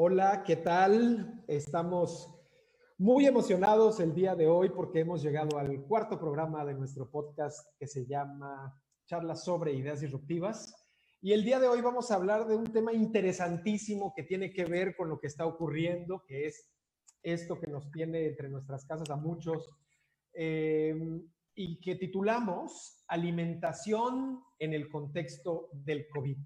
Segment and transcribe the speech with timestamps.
[0.00, 1.42] Hola, ¿qué tal?
[1.48, 2.32] Estamos
[2.98, 7.66] muy emocionados el día de hoy porque hemos llegado al cuarto programa de nuestro podcast
[7.80, 10.72] que se llama Charlas sobre Ideas Disruptivas.
[11.20, 14.66] Y el día de hoy vamos a hablar de un tema interesantísimo que tiene que
[14.66, 16.70] ver con lo que está ocurriendo, que es
[17.20, 19.68] esto que nos tiene entre nuestras casas a muchos,
[20.32, 20.94] eh,
[21.56, 26.38] y que titulamos Alimentación en el contexto del COVID.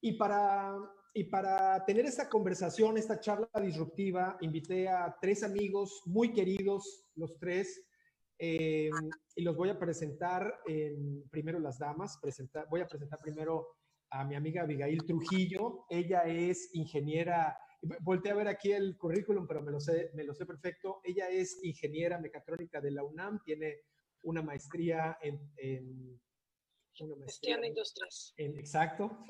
[0.00, 0.74] Y para
[1.12, 7.36] y para tener esta conversación, esta charla disruptiva, invité a tres amigos muy queridos, los
[7.38, 7.84] tres,
[8.38, 8.90] eh,
[9.36, 12.18] y los voy a presentar en, primero las damas.
[12.22, 13.66] Presentar, voy a presentar primero
[14.10, 15.84] a mi amiga Abigail Trujillo.
[15.90, 17.58] Ella es ingeniera,
[18.00, 21.00] volteé a ver aquí el currículum, pero me lo sé, me lo sé perfecto.
[21.04, 23.80] Ella es ingeniera mecatrónica de la UNAM, tiene
[24.22, 25.52] una maestría en...
[25.56, 26.20] en
[27.00, 28.34] una maestría en industrias.
[28.36, 29.24] exacto.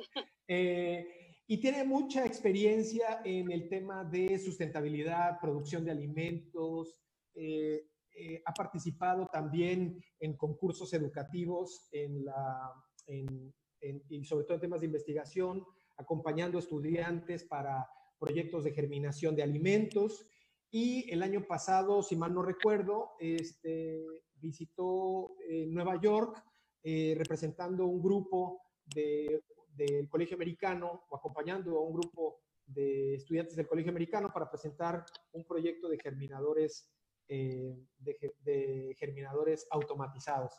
[0.48, 1.19] Eh,
[1.50, 6.94] y tiene mucha experiencia en el tema de sustentabilidad, producción de alimentos.
[7.34, 12.72] Eh, eh, ha participado también en concursos educativos en la,
[13.04, 15.64] y sobre todo en temas de investigación,
[15.96, 17.84] acompañando estudiantes para
[18.20, 20.24] proyectos de germinación de alimentos.
[20.70, 24.04] Y el año pasado, si mal no recuerdo, este,
[24.36, 26.44] visitó eh, Nueva York
[26.84, 28.62] representando un grupo
[28.94, 29.42] de
[29.80, 35.04] del Colegio Americano o acompañando a un grupo de estudiantes del Colegio Americano para presentar
[35.32, 36.92] un proyecto de germinadores,
[37.28, 40.52] eh, de, germinadores automatizados.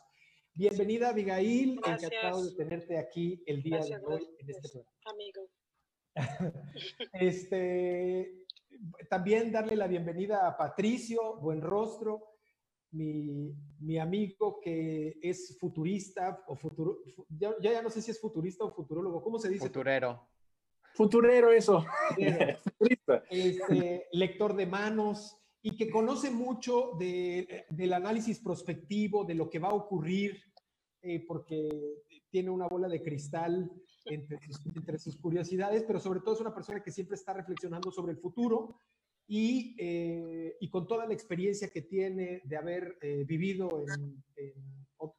[0.52, 1.78] Bienvenida, Abigail.
[1.78, 4.92] Encantado de tenerte aquí el día de hoy en este programa.
[5.04, 5.48] Amigo.
[7.12, 8.44] este,
[9.08, 12.31] también darle la bienvenida a Patricio, buen rostro,
[12.92, 18.64] mi, mi, amigo que es futurista o futuro, ya, ya, no sé si es futurista
[18.64, 19.66] o futurólogo, ¿cómo se dice?
[19.66, 20.28] Futurero.
[20.94, 21.84] Futurero, eso.
[23.30, 29.58] este, lector de manos y que conoce mucho de, del análisis prospectivo, de lo que
[29.58, 30.42] va a ocurrir,
[31.00, 33.70] eh, porque tiene una bola de cristal
[34.04, 34.38] entre
[34.74, 38.18] entre sus curiosidades, pero sobre todo es una persona que siempre está reflexionando sobre el
[38.18, 38.80] futuro
[39.28, 44.22] eh, y, con toda la experiencia que tiene de haber eh, vivido en,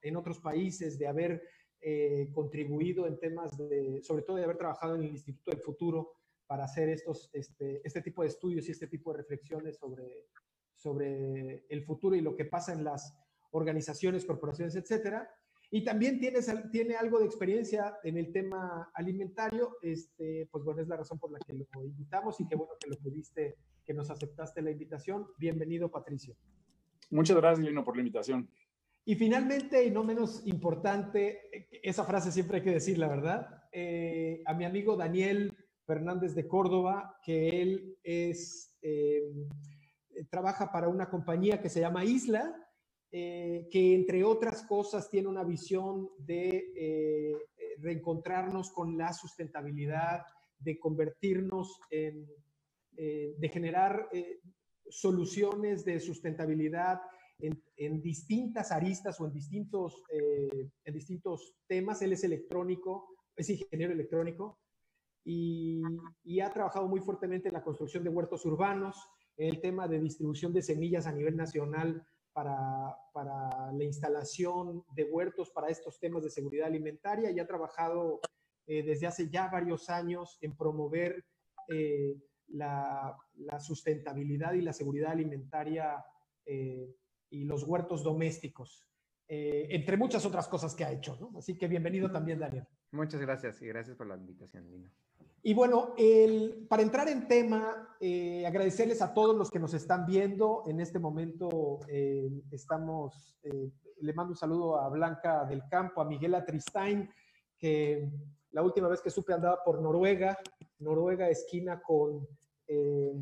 [0.01, 1.41] en, otros países, de haber
[1.81, 6.13] eh, contribuido en temas de, sobre todo de haber trabajado en el Instituto del Futuro
[6.45, 10.27] para hacer estos, este, este tipo de estudios y este tipo de reflexiones sobre,
[10.75, 13.17] sobre el futuro y lo que pasa en las
[13.51, 15.29] organizaciones, corporaciones, etcétera.
[15.71, 20.87] Y también tienes, tiene algo de experiencia en el tema alimentario, este, pues bueno, es
[20.87, 23.55] la razón por la que lo invitamos y qué bueno que lo pudiste
[23.85, 25.27] que nos aceptaste la invitación.
[25.37, 26.35] Bienvenido, Patricio.
[27.09, 28.49] Muchas gracias, Lino, por la invitación.
[29.05, 33.63] Y finalmente, y no menos importante, esa frase siempre hay que decirla, ¿verdad?
[33.71, 35.53] Eh, a mi amigo Daniel
[35.85, 39.21] Fernández de Córdoba, que él es, eh,
[40.29, 42.55] trabaja para una compañía que se llama Isla,
[43.11, 47.37] eh, que entre otras cosas tiene una visión de
[47.79, 50.21] reencontrarnos con la sustentabilidad,
[50.59, 52.25] de convertirnos en
[52.95, 54.39] eh, de generar eh,
[54.87, 57.01] soluciones de sustentabilidad
[57.39, 62.03] en, distintas aristas o en distintos, eh, en distintos temas.
[62.03, 64.59] Él es electrónico, es ingeniero electrónico
[65.25, 65.81] y,
[66.39, 68.95] ha trabajado muy fuertemente en la construcción de huertos urbanos,
[69.37, 75.05] en el tema de distribución de semillas a nivel nacional para, para, la instalación de
[75.05, 78.21] huertos para estos temas de seguridad alimentaria y ha trabajado
[78.65, 81.25] desde hace ya varios años en promover
[82.47, 83.17] la,
[83.59, 86.03] sustentabilidad y la seguridad alimentaria
[86.45, 86.95] eh,
[87.29, 88.87] y los huertos domésticos,
[89.27, 91.17] eh, entre muchas otras cosas que ha hecho.
[91.19, 91.37] ¿no?
[91.37, 92.67] Así que bienvenido también, Daniel.
[92.91, 94.89] Muchas gracias y gracias por la invitación, Lino.
[95.45, 100.05] Y bueno, el, para entrar en tema, eh, agradecerles a todos los que nos están
[100.05, 100.63] viendo.
[100.67, 101.81] En este momento
[102.49, 103.37] estamos,
[103.99, 107.09] le mando un saludo a Blanca del Campo, a Miguel Atristain,
[107.57, 108.09] que
[108.51, 110.37] la última vez que supe andaba por Noruega,
[110.79, 112.27] Noruega esquina con
[112.67, 113.13] eh,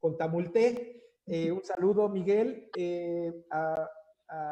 [0.00, 1.12] con Tamulté.
[1.26, 3.90] Eh, un saludo, Miguel, eh, a,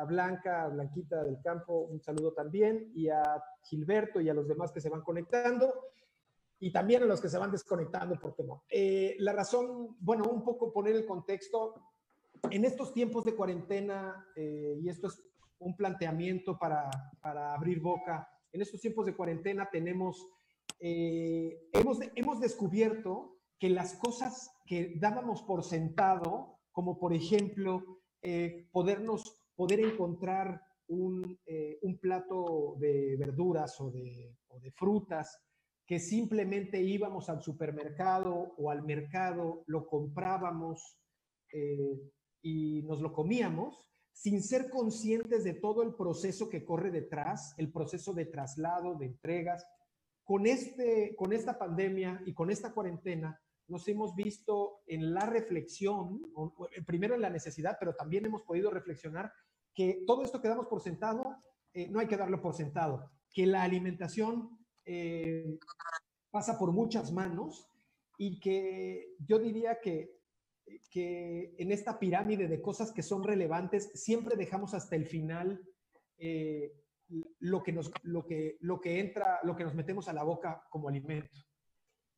[0.07, 3.23] Blanca, a Blanquita del Campo, un saludo también, y a
[3.63, 5.73] Gilberto y a los demás que se van conectando,
[6.59, 8.65] y también a los que se van desconectando, ¿por qué no?
[9.19, 11.75] la razón, bueno, un poco poner el contexto,
[12.51, 15.23] en estos tiempos de cuarentena, y esto es
[15.59, 16.89] un planteamiento para,
[17.21, 20.27] para, abrir boca, en estos tiempos de cuarentena tenemos,
[20.79, 29.43] hemos, hemos descubierto que las cosas que dábamos por sentado, como por ejemplo eh, podernos,
[29.55, 34.35] poder encontrar un, eh, un, plato de verduras o de,
[34.75, 35.41] frutas
[35.87, 40.99] que simplemente íbamos al supermercado o al mercado, lo comprábamos
[41.53, 42.11] eh,
[42.43, 47.71] y nos lo comíamos, sin ser conscientes de todo el proceso que corre detrás, el
[47.71, 49.65] proceso de traslado, de entregas.
[50.27, 56.21] Con, este, con esta pandemia y con esta cuarentena, nos hemos visto en la reflexión,
[56.85, 59.33] primero en la necesidad, pero también hemos podido reflexionar
[59.75, 61.37] que todo esto que damos por sentado,
[61.73, 65.59] eh, no hay que darlo por sentado, que la alimentación eh,
[66.31, 67.71] pasa por muchas manos
[68.19, 70.19] y que yo diría que,
[70.91, 75.63] que en esta pirámide de cosas que son relevantes, siempre dejamos hasta el final
[76.19, 76.73] eh,
[77.41, 80.63] lo, que nos, lo, que, lo que entra, lo que nos metemos a la boca
[80.71, 81.41] como alimento.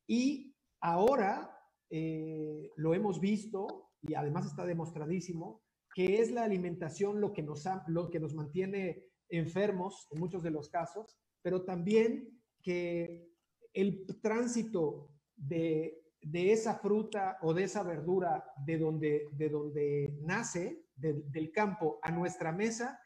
[0.07, 1.55] Y ahora
[1.89, 5.61] eh, lo hemos visto y además está demostradísimo
[5.93, 10.51] que es la alimentación lo que nos, lo que nos mantiene enfermos en muchos de
[10.51, 13.27] los casos, pero también que
[13.73, 15.95] el tránsito de,
[16.31, 22.51] esa fruta o de esa verdura de donde, de donde nace, del campo a nuestra
[22.51, 22.99] mesa,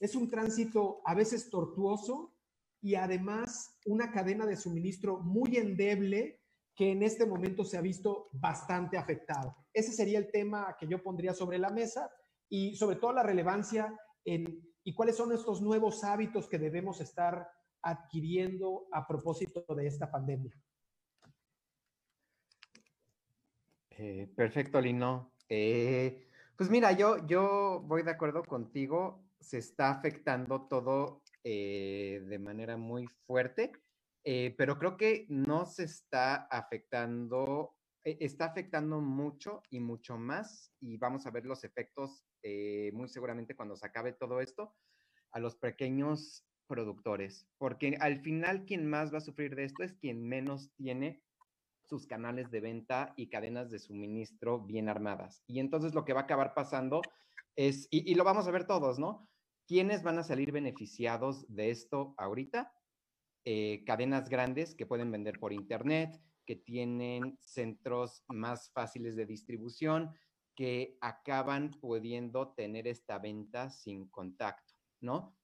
[0.00, 2.34] es un tránsito a veces tortuoso
[2.80, 6.40] y además una cadena de suministro muy endeble
[6.74, 9.56] que en este momento se ha visto bastante afectado.
[9.72, 12.10] Ese sería el tema que yo pondría sobre la mesa
[12.48, 17.48] y sobre todo la relevancia y cuáles son estos nuevos hábitos que debemos estar
[17.82, 20.52] adquiriendo a propósito de esta pandemia?
[23.90, 25.32] Eh, perfecto, Lino.
[25.48, 29.27] Eh, pues mira, yo, yo voy de acuerdo contigo.
[29.40, 33.72] Se está afectando todo eh, de manera muy fuerte,
[34.58, 37.74] pero creo que no se está afectando,
[38.04, 42.26] está afectando mucho y mucho más, y vamos a ver los efectos
[42.92, 44.76] muy seguramente cuando se acabe todo esto,
[45.32, 49.94] a los pequeños productores, porque al final quien más va a sufrir de esto es
[49.94, 51.22] quien menos tiene
[51.84, 55.42] sus canales de venta y cadenas de suministro bien armadas.
[55.46, 57.00] Y entonces lo que va a acabar pasando
[57.58, 59.28] es, y, lo vamos a ver todos, ¿no?
[59.66, 62.72] ¿Quiénes van a salir beneficiados de esto ahorita?
[63.44, 70.14] Eh, cadenas grandes que pueden vender por internet, que tienen centros más fáciles de distribución,
[70.54, 75.36] que acaban pudiendo tener esta venta sin contacto, ¿no?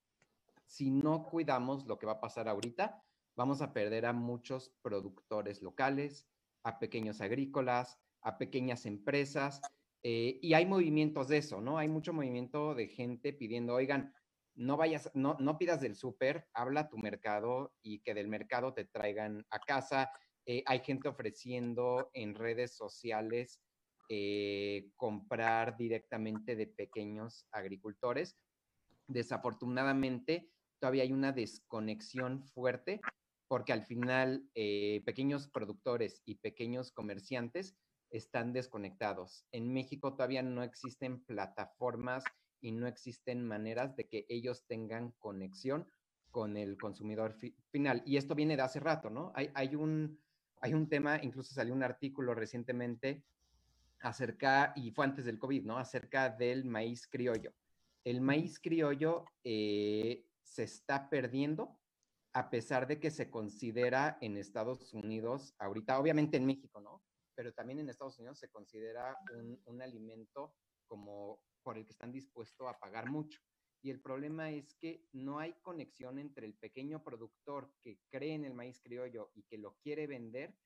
[0.66, 3.02] si no cuidamos lo que va a pasar ahorita,
[3.36, 6.26] vamos a perder a muchos productores locales,
[6.62, 9.60] a pequeños agrícolas, a pequeñas empresas,
[10.06, 11.78] eh, y hay movimientos de eso, ¿no?
[11.78, 14.12] Hay mucho movimiento de gente pidiendo, oigan,
[14.54, 18.74] no vayas, no, no pidas del súper, habla a tu mercado y que del mercado
[18.74, 20.10] te traigan a casa.
[20.44, 23.62] Eh, hay gente ofreciendo en redes sociales
[24.10, 28.36] eh, comprar directamente de pequeños agricultores.
[29.06, 33.00] Desafortunadamente, todavía hay una desconexión fuerte
[33.48, 37.76] porque al final pequeños productores y pequeños comerciantes
[38.16, 39.44] están desconectados.
[39.50, 42.24] En México todavía no existen plataformas
[42.60, 45.86] y no existen maneras de que ellos tengan conexión
[46.30, 47.36] con el consumidor
[47.70, 48.02] final.
[48.06, 49.32] Y esto viene de hace rato, ¿no?
[49.34, 50.20] Hay, hay, un,
[50.60, 53.24] hay un tema, incluso salió un artículo recientemente
[54.00, 55.78] acerca, y fue antes del COVID, ¿no?
[55.78, 57.52] Acerca del maíz criollo.
[58.04, 61.78] El maíz criollo eh, se está perdiendo
[62.32, 67.00] a pesar de que se considera en Estados Unidos, ahorita obviamente en México, ¿no?
[67.34, 69.16] Pero también en Estados Unidos se considera
[69.66, 70.54] un, alimento
[70.86, 73.40] como por el que están dispuestos a pagar mucho.
[73.82, 78.44] Y el problema es que no hay conexión entre el pequeño productor que cree en
[78.44, 80.56] el maíz criollo y que lo quiere vender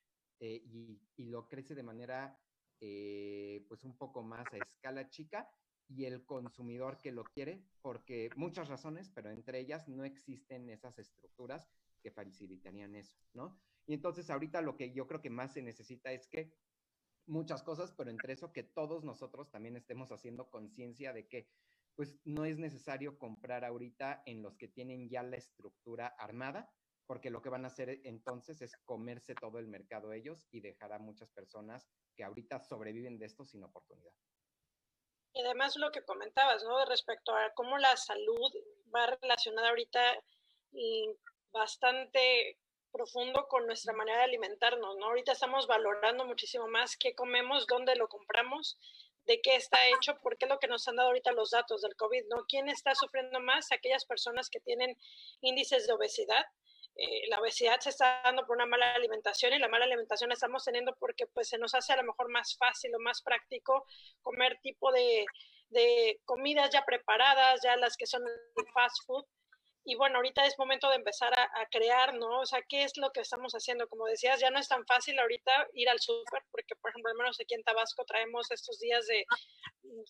[0.40, 2.40] eh, y, lo crece de manera
[2.80, 5.50] eh, pues un poco más a escala chica
[5.88, 10.98] y el consumidor que lo quiere, porque muchas razones, pero entre ellas no existen esas
[10.98, 11.66] estructuras
[12.02, 13.58] que facilitarían eso, ¿no?
[13.86, 16.52] Y entonces ahorita lo que yo creo que más se necesita es que
[17.28, 21.48] muchas cosas, pero entre eso que todos nosotros también estemos haciendo conciencia de que
[21.94, 26.72] pues no es necesario comprar ahorita en los que tienen ya la estructura armada,
[27.06, 30.92] porque lo que van a hacer entonces es comerse todo el mercado ellos y dejar
[30.92, 34.12] a muchas personas que ahorita sobreviven de esto sin oportunidad.
[35.32, 36.84] Y además lo que comentabas, ¿no?
[36.84, 38.52] Respecto a cómo la salud
[38.94, 40.00] va relacionada ahorita
[40.72, 41.16] y
[41.50, 42.58] bastante
[42.90, 45.06] profundo con nuestra manera de alimentarnos, ¿no?
[45.06, 48.78] Ahorita estamos valorando muchísimo más qué comemos, dónde lo compramos,
[49.24, 51.94] de qué está hecho, porque es lo que nos han dado ahorita los datos del
[51.96, 52.44] COVID, ¿no?
[52.48, 53.70] ¿Quién está sufriendo más?
[53.72, 54.96] Aquellas personas que tienen
[55.42, 56.46] índices de obesidad,
[57.00, 60.34] eh, la obesidad se está dando por una mala alimentación y la mala alimentación la
[60.34, 63.84] estamos teniendo porque pues se nos hace a lo mejor más fácil o más práctico
[64.20, 65.24] comer tipo de,
[65.68, 68.24] de comidas ya preparadas, ya las que son
[68.74, 69.24] fast food.
[69.88, 72.40] Y bueno, ahorita es momento de empezar a, crear, ¿no?
[72.40, 73.88] O sea, ¿qué es lo que estamos haciendo?
[73.88, 77.16] Como decías, ya no es tan fácil ahorita ir al súper, porque por ejemplo, al
[77.16, 79.24] menos aquí en Tabasco traemos estos días de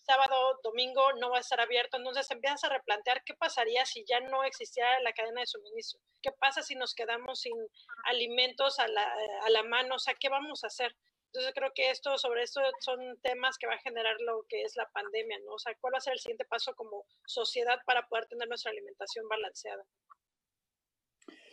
[0.03, 4.19] sábado, domingo, no va a estar abierto, entonces empiezas a replantear qué pasaría si ya
[4.19, 7.55] no existiera la cadena de suministro, qué pasa si nos quedamos sin
[8.03, 9.09] alimentos a la,
[9.43, 10.93] a la mano, o sea, ¿qué vamos a hacer?
[11.31, 14.75] Entonces creo que esto, sobre esto son temas que va a generar lo que es
[14.75, 15.53] la pandemia, ¿no?
[15.53, 18.71] O sea, ¿cuál va a ser el siguiente paso como sociedad para poder tener nuestra
[18.71, 19.83] alimentación balanceada?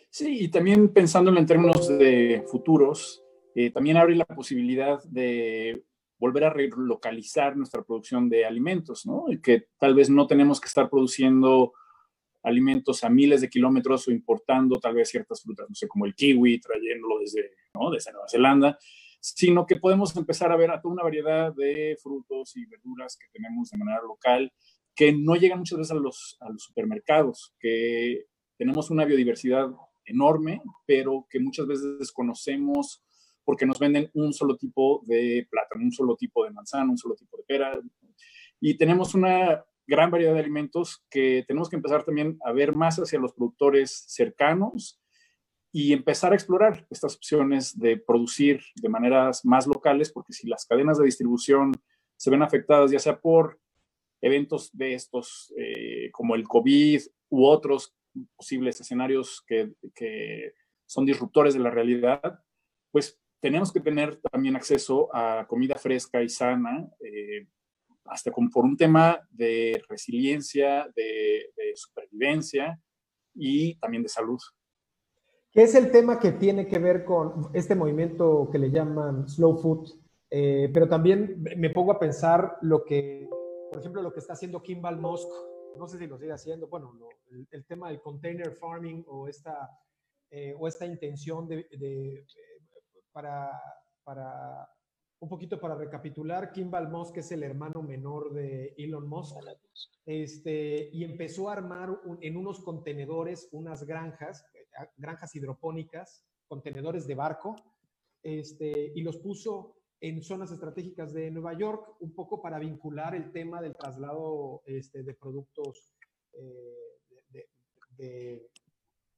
[0.08, 3.22] Sí, y también pensándolo en términos de futuros,
[3.54, 5.84] eh, también abre la posibilidad de
[6.18, 9.26] volver a relocalizar nuestra producción de alimentos, ¿no?
[9.28, 11.74] Y que tal vez no tenemos que estar produciendo
[12.42, 16.14] alimentos a miles de kilómetros o importando tal vez ciertas frutas, no sé, como el
[16.14, 17.90] kiwi, trayéndolo desde, ¿no?
[17.90, 18.78] desde Nueva Zelanda,
[19.34, 23.26] sino que podemos empezar a ver a toda una variedad de frutos y verduras que
[23.32, 24.52] tenemos de manera local,
[24.94, 29.68] que no llegan muchas veces a los, a los supermercados, que tenemos una biodiversidad
[30.04, 33.02] enorme, pero que muchas veces desconocemos
[33.44, 37.14] porque nos venden un solo tipo de plátano, un solo tipo de manzana, un solo
[37.14, 37.80] tipo de pera.
[38.60, 42.96] Y tenemos una gran variedad de alimentos que tenemos que empezar también a ver más
[42.96, 45.00] hacia los productores cercanos
[45.78, 50.64] y empezar a explorar estas opciones de producir de maneras más locales, porque si las
[50.64, 51.74] cadenas de distribución
[52.16, 53.60] se ven afectadas, ya sea por
[54.22, 57.94] eventos de estos eh, como el COVID u otros
[58.36, 60.54] posibles escenarios que, que,
[60.86, 62.40] son disruptores de la realidad,
[62.90, 67.48] pues tenemos que tener también acceso a comida fresca y sana, eh,
[68.06, 72.80] hasta como por un tema de resiliencia, de, de supervivencia
[73.34, 74.40] y también de salud
[75.56, 79.88] es el tema que tiene que ver con este movimiento que le llaman slow food,
[80.28, 83.26] eh, pero también me pongo a pensar lo que,
[83.70, 85.28] por ejemplo, lo que está haciendo Kimball Musk,
[85.78, 86.92] no sé si lo sigue haciendo, bueno,
[87.50, 89.70] el, tema del container farming o esta,
[90.30, 92.26] eh, o esta intención de, de
[93.10, 93.50] para,
[94.04, 94.68] para,
[95.20, 99.36] un poquito para recapitular, Kimball Musk es el hermano menor de Elon Musk,
[100.04, 104.44] este, y empezó a armar en unos contenedores unas granjas
[104.96, 107.56] granjas hidropónicas, contenedores de barco,
[108.22, 113.32] este, y los puso en zonas estratégicas de Nueva York, un poco para vincular el
[113.32, 115.94] tema del traslado este, de productos
[116.32, 117.42] eh,
[117.96, 118.50] de,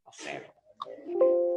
[0.04, 0.42] no sé,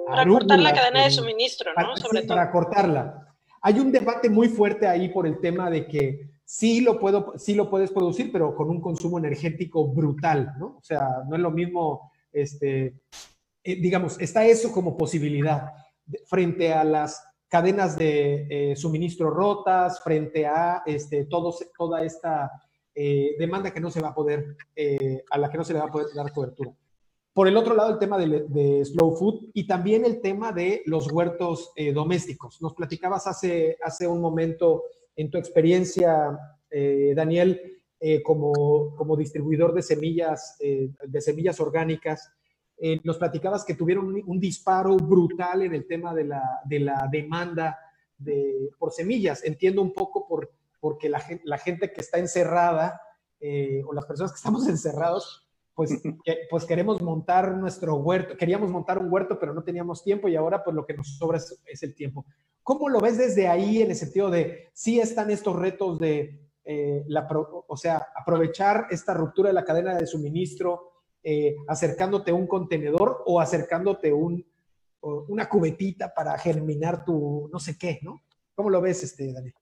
[0.08, 1.96] para cortar la cadena de suministro, ¿no?
[1.98, 2.36] Sobre todo.
[2.36, 3.36] Para cortarla.
[3.62, 7.53] Hay un debate muy fuerte ahí por el tema de que sí lo, puedo, sí
[7.53, 10.77] lo puedes producir, pero con un consumo energético brutal, ¿no?
[10.77, 12.96] O sea, no es lo mismo este,
[13.63, 15.72] eh, digamos, está eso como posibilidad
[16.25, 22.50] frente a las cadenas de eh, suministro rotas, frente a este, toda esta
[22.96, 24.56] eh, demanda que no se va a poder,
[25.30, 26.72] a la que no se le va a poder dar cobertura.
[27.34, 31.10] Por el otro lado, el tema de, slow food y también el tema de los
[31.12, 32.62] huertos domésticos.
[32.62, 34.84] Nos platicabas hace, hace un momento
[35.15, 36.38] en tu experiencia,
[37.15, 37.62] Daniel,
[38.24, 42.30] como, como distribuidor de semillas, de semillas orgánicas,
[42.83, 47.07] eh, nos platicabas que tuvieron un, disparo brutal en el tema de la, de la
[47.11, 47.77] demanda
[48.17, 49.43] de, por semillas.
[49.43, 53.00] Entiendo un poco por, porque la, la gente que está encerrada
[53.39, 55.91] eh, o las personas que estamos encerrados, pues,
[56.50, 58.35] pues queremos montar nuestro huerto.
[58.35, 61.38] Queríamos montar un huerto, pero no teníamos tiempo y ahora pues lo que nos sobra
[61.38, 62.25] es, el tiempo.
[62.63, 67.03] ¿Cómo lo ves desde ahí en el sentido de si están estos retos de, eh,
[67.05, 70.90] la, o sea, aprovechar esta ruptura de la cadena de suministro?
[71.24, 74.44] Eh, acercándote un contenedor o acercándote un,
[75.01, 78.24] una cubetita para germinar tu no sé qué, ¿no?
[78.56, 79.54] ¿Cómo lo ves, este, Daniel?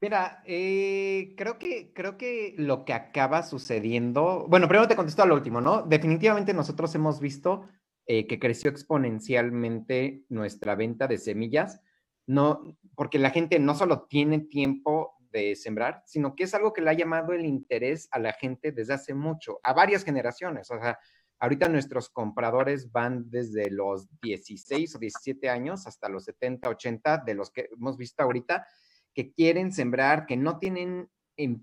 [0.00, 5.26] Mira, eh, creo, que, creo que lo que acaba sucediendo, bueno, primero te contesto a
[5.26, 5.82] lo último, ¿no?
[5.82, 7.66] Definitivamente nosotros hemos visto
[8.06, 11.80] eh, que creció exponencialmente nuestra venta de semillas,
[12.26, 16.82] no, porque la gente no solo tiene tiempo de sembrar, sino que es algo que
[16.82, 20.70] le ha llamado el interés a la gente desde hace mucho, a varias generaciones.
[20.70, 20.98] O sea,
[21.38, 27.34] ahorita nuestros compradores van desde los 16 o 17 años hasta los 70, 80 de
[27.34, 28.66] los que hemos visto ahorita,
[29.14, 31.10] que quieren sembrar, que no tienen,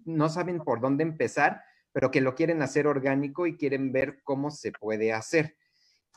[0.06, 4.50] no saben por dónde empezar, pero que lo quieren hacer orgánico y quieren ver cómo
[4.52, 5.56] se puede hacer.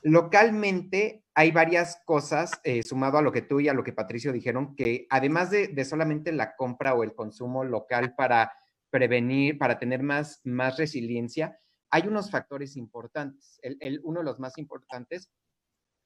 [0.03, 4.33] Localmente hay varias cosas, eh, sumado a lo que tú y a lo que Patricio
[4.33, 8.53] dijeron, que además de, solamente la compra o el consumo local para
[8.91, 11.59] prevenir, para tener más, más resiliencia,
[11.91, 13.59] hay unos factores importantes.
[13.62, 15.31] El, uno de los más importantes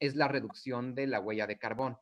[0.01, 1.97] es la reducción de la huella de carbón.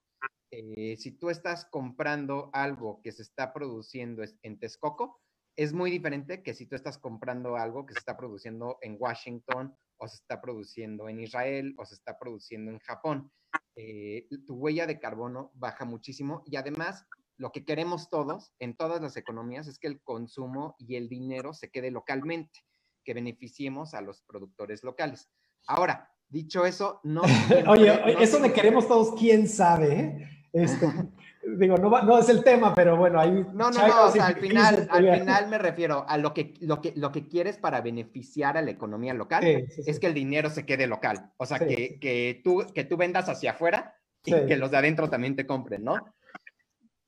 [0.51, 5.21] Eh, si tú estás comprando algo que se está produciendo en Texcoco,
[5.57, 9.77] es muy diferente que si tú estás comprando algo que se está produciendo en Washington
[9.99, 13.31] o se está produciendo en Israel, o se está produciendo en Japón.
[13.77, 19.01] Eh, tu huella de carbono baja muchísimo y además lo que queremos todos en todas
[19.01, 22.61] las economías es que el consumo y el dinero se quede localmente,
[23.05, 25.31] que beneficiemos a los productores locales.
[25.67, 27.23] Ahora, dicho eso, no...
[27.69, 30.29] Oye, eso de queremos todos, quién sabe, ¿eh?
[30.53, 30.87] Este,
[31.57, 33.31] digo, no, no, es el tema, pero bueno, hay...
[33.31, 37.13] No, no, no, al final, al final me refiero a lo que, lo que, lo
[37.13, 41.33] que quieres para beneficiar a la economía local, es que el dinero se quede local,
[41.37, 45.09] o sea, que, que, tú, que tú vendas hacia afuera y que los de adentro
[45.09, 45.97] también te compren, ¿no?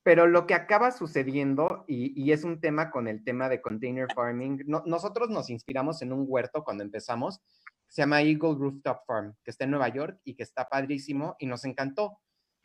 [0.03, 4.07] Pero lo que acaba sucediendo, y, y es un tema con el tema de container
[4.15, 7.39] farming, nosotros nos inspiramos en un huerto cuando empezamos,
[7.87, 11.45] se llama Eagle Rooftop Farm, que está en Nueva York y que está padrísimo y
[11.45, 12.17] nos encantó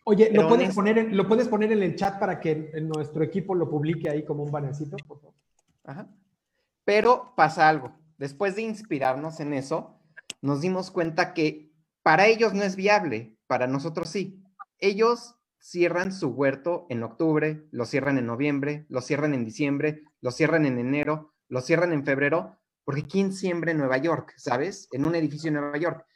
[0.08, 3.56] Oye, ¿lo puedes, poner en, ¿lo puedes poner en el chat para que nuestro equipo
[3.56, 4.96] lo publique ahí como un bannercito?
[5.82, 6.08] Ajá.
[6.84, 7.92] Pero pasa algo.
[8.16, 9.98] Después de inspirarnos en eso,
[10.42, 11.72] nos dimos cuenta que
[12.04, 14.40] para ellos no es viable, para nosotros sí.
[14.78, 20.30] Ellos cierran su huerto en octubre, lo cierran en noviembre, lo cierran en diciembre, lo
[20.30, 24.88] cierran en enero, lo cierran en febrero, porque ¿quién siembra en Nueva York, sabes?
[24.92, 26.06] En un edificio en Nueva York.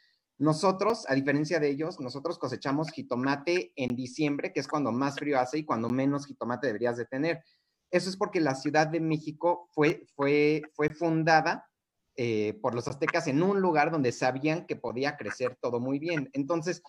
[0.41, 5.39] Nosotros, a diferencia de ellos, nosotros cosechamos jitomate en diciembre, que es cuando más frío
[5.39, 7.43] hace y cuando menos jitomate deberías de tener.
[7.91, 11.69] Eso es porque la Ciudad de México fue, fue, fue fundada
[12.15, 16.31] eh, por los aztecas en un lugar donde sabían que podía crecer todo muy bien.
[16.33, 16.81] Entonces,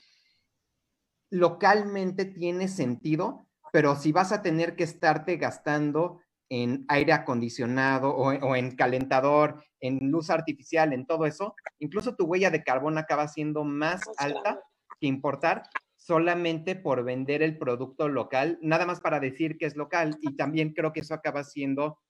[1.29, 6.21] localmente tiene sentido, pero si vas a tener que estarte gastando
[6.55, 12.51] en aire acondicionado o, en calentador, en luz artificial, en todo eso, incluso tu huella
[12.51, 14.61] de carbón acaba siendo más alta
[15.01, 15.63] que importar
[15.97, 20.75] solamente por vender el producto local, nada más para decir que es local y también
[20.75, 22.01] creo que eso acaba siendo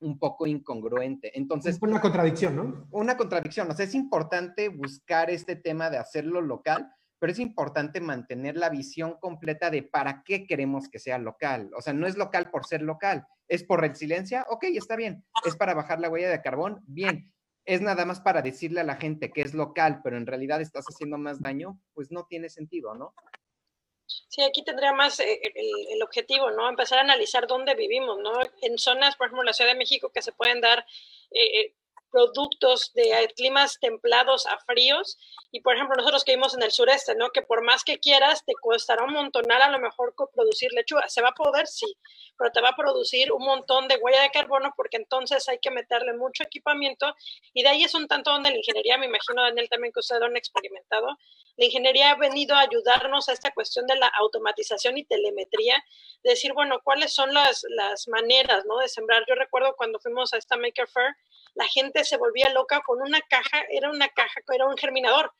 [0.00, 1.32] un poco incongruente.
[1.34, 2.86] Entonces, es una contradicción, ¿no?
[2.90, 8.00] Una contradicción, o sea, es importante buscar este tema de hacerlo local, pero es importante
[8.00, 11.70] mantener la visión completa de para qué queremos que sea local.
[11.76, 15.24] O sea, no es local por ser local, es por resiliencia, ok, está bien.
[15.44, 17.32] Es para bajar la huella de carbón, bien.
[17.64, 20.84] Es nada más para decirle a la gente que es local, pero en realidad estás
[20.86, 23.12] haciendo más daño, pues no tiene sentido, ¿no?
[24.06, 26.68] Sí, aquí tendría más eh, el, objetivo, ¿no?
[26.68, 28.32] Empezar a analizar dónde vivimos, ¿no?
[28.62, 30.86] En zonas, por ejemplo, la Ciudad de México, que se pueden dar
[31.32, 31.74] eh, eh,
[32.16, 35.18] productos de eh, climas templados a fríos.
[35.52, 37.28] Y por ejemplo, nosotros que vivimos en el sureste, ¿no?
[37.28, 41.10] Que por más que quieras, te costará un montonal a lo mejor producir lechuga.
[41.10, 41.66] ¿Se va a poder?
[41.66, 41.86] Sí,
[42.38, 45.70] pero te va a producir un montón de huella de carbono porque entonces hay que
[45.70, 47.14] meterle mucho equipamiento.
[47.52, 50.20] Y de ahí es un tanto donde la ingeniería, me imagino, Daniel, también que ustedes
[50.20, 51.08] lo han experimentado.
[51.58, 55.82] La ingeniería ha venido a ayudarnos a esta cuestión de la automatización y telemetría,
[56.22, 58.78] de decir, bueno, cuáles son las, las maneras, ¿no?
[58.78, 59.24] De sembrar.
[59.28, 61.14] Yo recuerdo cuando fuimos a esta Maker Fair,
[61.56, 65.32] la gente se volvía loca con una caja, era una caja, era un germinador.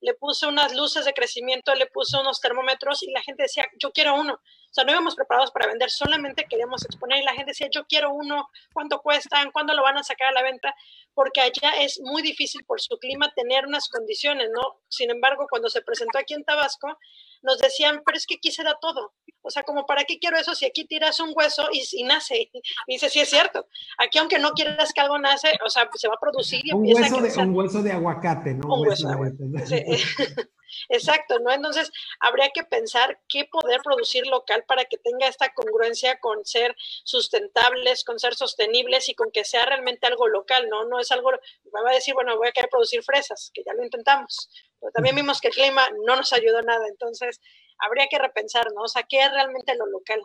[0.00, 3.90] Le puse unas luces de crecimiento, le puse unos termómetros y la gente decía, yo
[3.90, 4.34] quiero uno.
[4.34, 7.86] O sea, no íbamos preparados para vender, solamente queríamos exponer y la gente decía, yo
[7.86, 9.50] quiero uno, ¿cuánto cuestan?
[9.50, 10.74] ¿Cuándo lo van a sacar a la venta?
[11.14, 14.80] Porque allá es muy difícil por su clima tener unas condiciones, ¿no?
[14.88, 16.98] Sin embargo, cuando se presentó aquí en Tabasco,
[17.42, 19.14] nos decían, pero es que aquí se da todo.
[19.46, 22.50] O sea, como para qué quiero eso si aquí tiras un hueso y, nace.
[22.86, 23.66] Y dice, sí es cierto.
[23.98, 26.86] Aquí aunque no quieras que algo nace, o sea, se va a producir y un
[26.86, 28.74] hueso de, Un hueso de aguacate, ¿no?
[28.74, 29.44] Un hueso, de aguacate.
[30.88, 31.52] Exacto, ¿no?
[31.52, 36.74] Entonces, habría que pensar qué poder producir local para que tenga esta congruencia con ser
[37.04, 40.84] sustentables, con ser sostenibles y con que sea realmente algo local, ¿no?
[40.84, 43.72] No es algo, me va a decir, bueno, voy a querer producir fresas, que ya
[43.74, 44.48] lo intentamos,
[44.80, 47.40] pero también vimos que el clima no nos ayudó nada, entonces
[47.78, 48.82] habría que repensar, ¿no?
[48.82, 50.20] O sea, ¿qué es realmente lo local?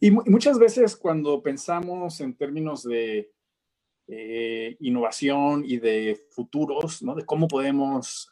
[0.00, 3.32] Y muchas veces cuando pensamos en términos de
[4.06, 7.14] eh, innovación y de futuros, ¿no?
[7.14, 8.30] De cómo podemos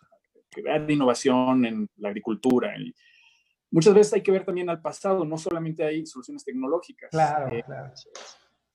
[0.51, 2.77] crear innovación en la agricultura.
[2.79, 2.95] Y
[3.71, 7.11] muchas veces hay que ver también al pasado, no solamente hay soluciones tecnológicas.
[7.11, 7.93] Claro, eh, claro.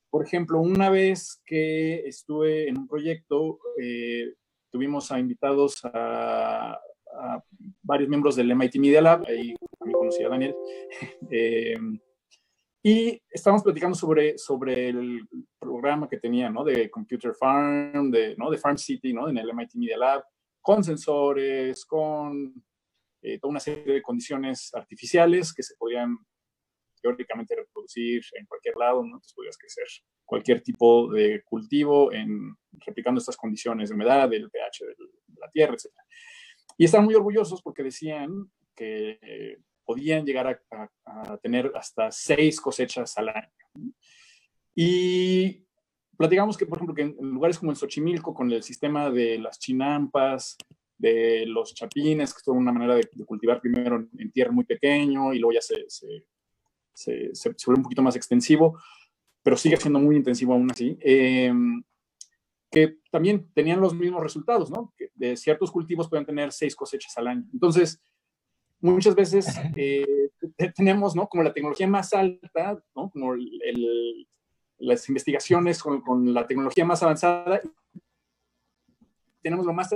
[0.10, 4.34] Por ejemplo, una vez que estuve en un proyecto, eh,
[4.71, 6.80] tuvimos a invitados a,
[7.82, 10.56] varios miembros del MIT Media Lab, ahí también conocí a Daniel,
[11.32, 11.76] eh,
[12.84, 15.28] y estábamos platicando sobre, sobre el
[15.60, 16.64] programa que tenía, ¿no?
[16.64, 18.50] De Computer Farm, de, ¿no?
[18.50, 19.28] De Farm City, ¿no?
[19.28, 20.24] En el MIT Media Lab,
[20.62, 22.54] con sensores, con
[23.22, 26.18] eh, toda una serie de condiciones artificiales que se podían
[27.02, 29.16] teóricamente reproducir en cualquier lado, ¿no?
[29.16, 29.86] Entonces podías crecer
[30.24, 34.96] cualquier tipo de cultivo en, replicando estas condiciones de humedad, del pH de
[35.40, 35.92] la tierra, etc.
[36.78, 43.30] Y estaban muy orgullosos porque decían que podían llegar a, tener hasta seis cosechas al
[43.30, 43.94] año.
[44.76, 45.66] Y
[46.18, 49.58] platicamos que, por ejemplo, que en, lugares como el Xochimilco, con el sistema de las
[49.60, 50.58] chinampas,
[50.98, 55.40] de los chapines, que es una manera de, cultivar primero en, tierra muy pequeño y
[55.40, 56.26] luego ya se, se,
[56.94, 58.78] se, se, vuelve un poquito más extensivo,
[59.42, 61.54] pero sigue siendo muy intensivo aún así, eh,
[62.70, 64.94] que también tenían los mismos resultados, ¿no?
[64.98, 67.46] Que de ciertos cultivos pueden tener seis cosechas al año.
[67.54, 68.02] Entonces,
[68.80, 70.06] muchas veces eh,
[70.76, 71.28] tenemos, ¿no?
[71.28, 73.10] Como la tecnología más alta, ¿no?
[73.10, 74.28] Como el,
[74.80, 77.62] las investigaciones con, con, la tecnología más avanzada,
[79.42, 79.90] tenemos lo más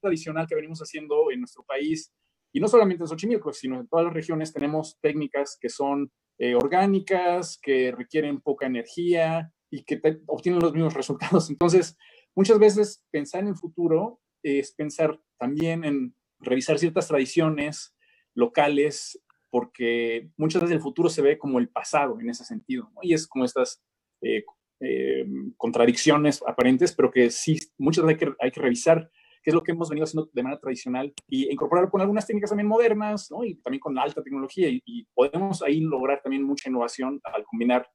[0.00, 2.12] tradicional que venimos haciendo en nuestro país,
[2.52, 6.54] y no solamente en Xochimilco, sino en todas las regiones tenemos técnicas que son eh,
[6.54, 11.48] orgánicas, que requieren poca energía y que obtienen los mismos resultados.
[11.50, 11.96] Entonces,
[12.36, 17.96] muchas veces pensar en el futuro es pensar también en revisar ciertas tradiciones
[18.34, 23.14] locales, porque muchas veces el futuro se ve como el pasado en ese sentido, y
[23.14, 23.82] es como estas
[24.20, 24.44] eh,
[24.80, 29.10] eh, contradicciones aparentes, pero que sí, muchas veces hay que, hay que revisar
[29.42, 32.50] qué es lo que hemos venido haciendo de manera tradicional y incorporarlo con algunas técnicas
[32.50, 33.42] también modernas, ¿no?
[33.42, 37.88] Y también con alta tecnología y, y, podemos ahí lograr también mucha innovación al combinar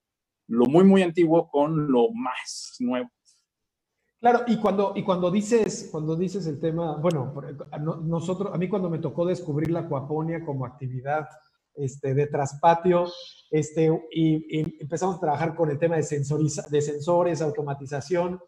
[0.47, 3.09] lo muy, muy antiguo con lo más nuevo.
[4.19, 7.33] Claro, y cuando, y cuando dices, cuando dices el tema, bueno,
[8.03, 11.27] nosotros, a mí cuando me tocó descubrir la acuaponia como actividad
[11.75, 13.05] este, de traspatio,
[13.51, 18.41] este, y, empezamos a trabajar con el tema de, de sensores, automatización,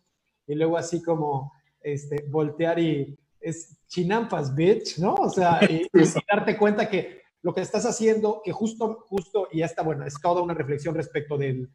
[0.48, 5.14] y luego así como este, voltear y es chinampas, bitch, ¿no?
[5.14, 5.88] O sea, y,
[6.28, 10.16] darte cuenta que lo que estás haciendo, que justo, justo, y ya está, bueno, es
[10.20, 11.70] toda una reflexión respecto del,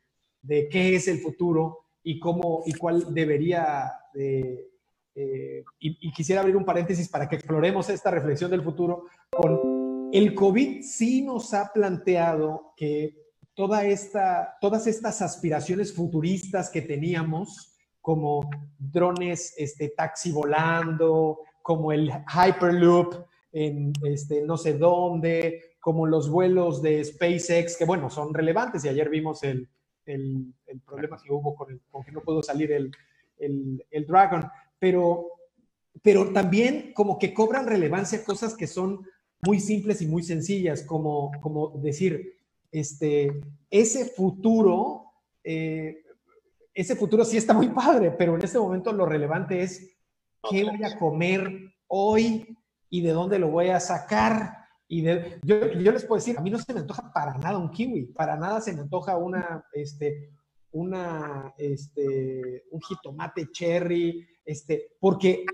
[0.45, 4.71] de qué es el futuro, y cómo y cuál debería de,
[5.15, 10.35] eh, y, quisiera abrir un paréntesis para que exploremos esta reflexión del futuro con el
[10.35, 13.17] COVID sí nos ha planteado que
[13.55, 22.11] toda esta, todas estas aspiraciones futuristas que teníamos, como drones, este, taxi volando, como el
[22.11, 23.15] Hyperloop
[23.53, 28.89] en este, no sé dónde, como los vuelos de SpaceX, que bueno, son relevantes y
[28.89, 29.69] ayer vimos el,
[30.07, 32.91] el, problema que hubo con, el, con, que no pudo salir el,
[33.39, 34.45] el, Dragon,
[34.79, 35.29] pero,
[36.03, 39.07] pero también como que cobran relevancia cosas que son
[39.41, 42.39] muy simples y muy sencillas, como, como decir,
[42.73, 43.41] este,
[43.71, 45.13] ese futuro,
[45.43, 46.03] eh,
[46.73, 49.97] ese futuro sí está muy padre, pero en este momento lo relevante es
[50.51, 52.57] qué voy a comer hoy
[52.91, 55.03] y de dónde lo voy a sacar y
[55.43, 58.37] yo, les puedo decir, a mí no se me antoja para nada un kiwi, para
[58.37, 60.31] nada se me antoja una, este,
[60.73, 65.45] una, este, un jitomate cherry, este, porque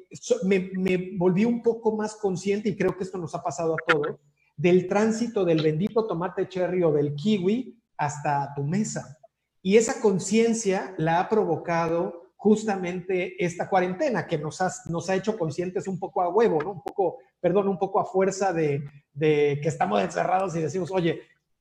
[0.44, 3.92] me, me, volví un poco más consciente, y creo que esto nos ha pasado a
[3.92, 4.18] todos,
[4.56, 9.16] del tránsito del bendito tomate cherry o del kiwi hasta tu mesa.
[9.62, 15.86] Y esa conciencia la ha provocado justamente esta cuarentena que nos, nos ha hecho conscientes
[15.86, 16.70] un poco a huevo, ¿no?
[16.72, 21.20] Un poco, perdón, un poco a fuerza de, de que estamos encerrados y decimos, oye,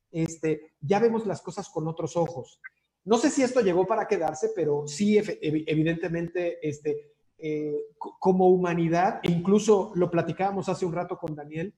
[0.10, 2.62] este, ya vemos las cosas con otros ojos.
[3.04, 9.32] No sé si esto llegó para quedarse, pero sí, evidentemente, este, eh, como humanidad, e
[9.32, 11.76] incluso lo platicábamos hace un rato con Daniel,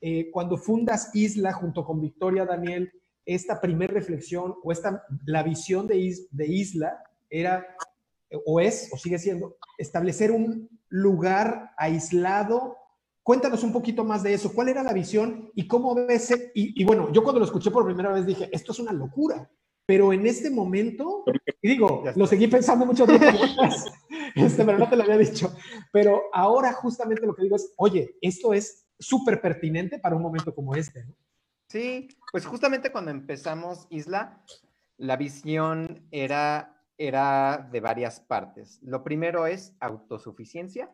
[0.00, 2.90] eh, cuando fundas Isla junto con Victoria Daniel,
[3.26, 7.66] esta primera reflexión o esta, la visión de Isla era
[8.46, 12.76] o es, o sigue siendo, establecer un lugar aislado.
[13.22, 14.52] Cuéntanos un poquito más de eso.
[14.52, 16.30] ¿Cuál era la visión y cómo ves?
[16.54, 19.50] Y, y, bueno, yo cuando lo escuché por primera vez dije, esto es una locura.
[19.86, 21.24] Pero en este momento,
[21.60, 23.26] y digo, lo seguí pensando mucho tiempo
[24.36, 25.52] este, pero no te lo había dicho.
[25.92, 30.54] Pero ahora justamente lo que digo es, oye, esto es súper pertinente para un momento
[30.54, 31.06] como este.
[31.68, 34.44] Sí, pues justamente cuando empezamos Isla,
[34.96, 38.78] la visión era era de varias partes.
[38.82, 40.92] Lo primero es autosuficiencia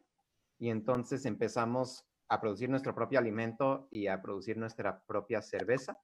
[0.56, 5.98] y entonces empezamos a producir nuestro propio alimento y a producir nuestra propia cerveza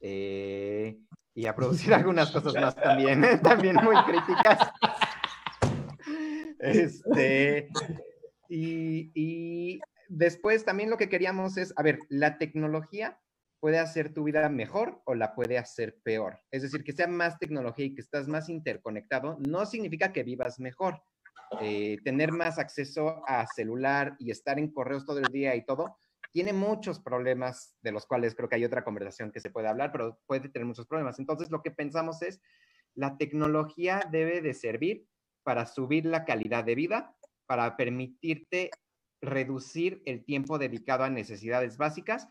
[0.00, 0.98] eh,
[1.32, 4.70] y a producir algunas cosas más también, también muy críticas.
[6.58, 7.70] Este,
[8.50, 13.18] y, y después también lo que queríamos es, a ver, la tecnología
[13.60, 16.40] puede hacer tu vida mejor o la puede hacer peor.
[16.50, 20.60] Es decir, que sea más tecnología y que estás más interconectado no significa que vivas
[20.60, 21.02] mejor.
[21.60, 25.96] Eh, tener más acceso a celular y estar en correos todo el día y todo,
[26.32, 29.92] tiene muchos problemas de los cuales creo que hay otra conversación que se puede hablar,
[29.92, 31.18] pero puede tener muchos problemas.
[31.18, 32.40] Entonces, lo que pensamos es,
[32.94, 35.06] la tecnología debe de servir
[35.44, 37.16] para subir la calidad de vida,
[37.46, 38.70] para permitirte
[39.22, 42.28] reducir el tiempo dedicado a necesidades básicas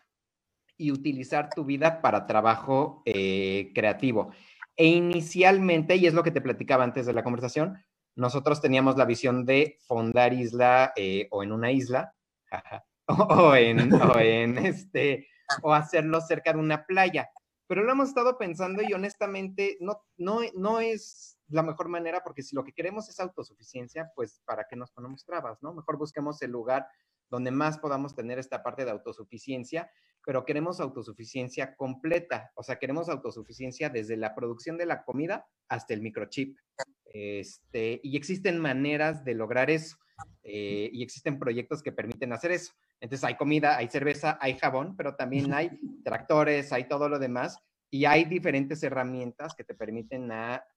[0.77, 4.31] y utilizar tu vida para trabajo eh, creativo.
[4.75, 7.77] E inicialmente, y es lo que te platicaba antes de la conversación,
[8.15, 12.13] nosotros teníamos la visión de fondar isla eh, o en una isla,
[13.07, 15.27] o, en, o en este,
[15.61, 17.29] o hacerlo cerca de una playa.
[17.67, 22.43] Pero lo hemos estado pensando y honestamente no, no, no es la mejor manera porque
[22.43, 25.73] si lo que queremos es autosuficiencia, pues ¿para qué nos ponemos trabas, no?
[25.73, 26.88] Mejor busquemos el lugar
[27.29, 29.91] donde más podamos tener esta parte de autosuficiencia,
[30.25, 35.93] pero queremos autosuficiencia completa, o sea, queremos autosuficiencia desde la producción de la comida hasta
[35.93, 36.57] el microchip.
[37.05, 39.97] Este, y existen maneras de lograr eso,
[40.43, 42.73] eh, y existen proyectos que permiten hacer eso.
[42.99, 45.69] Entonces hay comida, hay cerveza, hay jabón, pero también hay
[46.03, 47.57] tractores, hay todo lo demás,
[47.89, 50.29] y hay diferentes herramientas que te permiten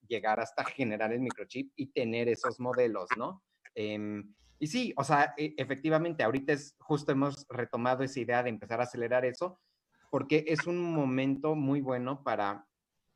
[0.07, 3.43] llegar hasta generar el microchip y tener esos modelos, ¿no?
[3.75, 8.51] Em, y sí, o sea, e, efectivamente, ahorita es justo hemos retomado esa idea de
[8.51, 9.61] empezar a acelerar eso,
[10.11, 12.67] porque es un momento muy bueno para,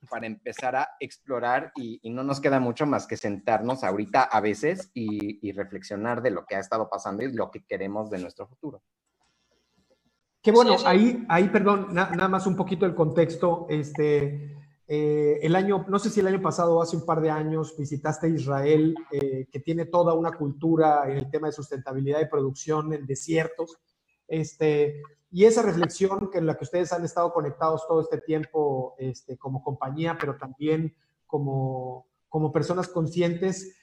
[0.08, 4.90] para empezar a explorar y, no nos queda mucho más que sentarnos ahorita a veces
[4.94, 8.82] y, reflexionar de lo que ha estado pasando y lo que queremos de nuestro futuro.
[10.42, 14.56] Qué bueno, ahí, ahí, perdón, nada más un poquito el contexto, este,
[14.94, 17.74] eh, el año, no sé si el año pasado o hace un par de años
[17.78, 22.92] visitaste Israel, eh, que tiene toda una cultura en el tema de sustentabilidad y producción
[22.92, 23.78] en desiertos.
[24.28, 25.00] Este,
[25.30, 29.38] y esa reflexión que en la que ustedes han estado conectados todo este tiempo este,
[29.38, 30.94] como compañía, pero también
[31.26, 33.74] como, como personas conscientes,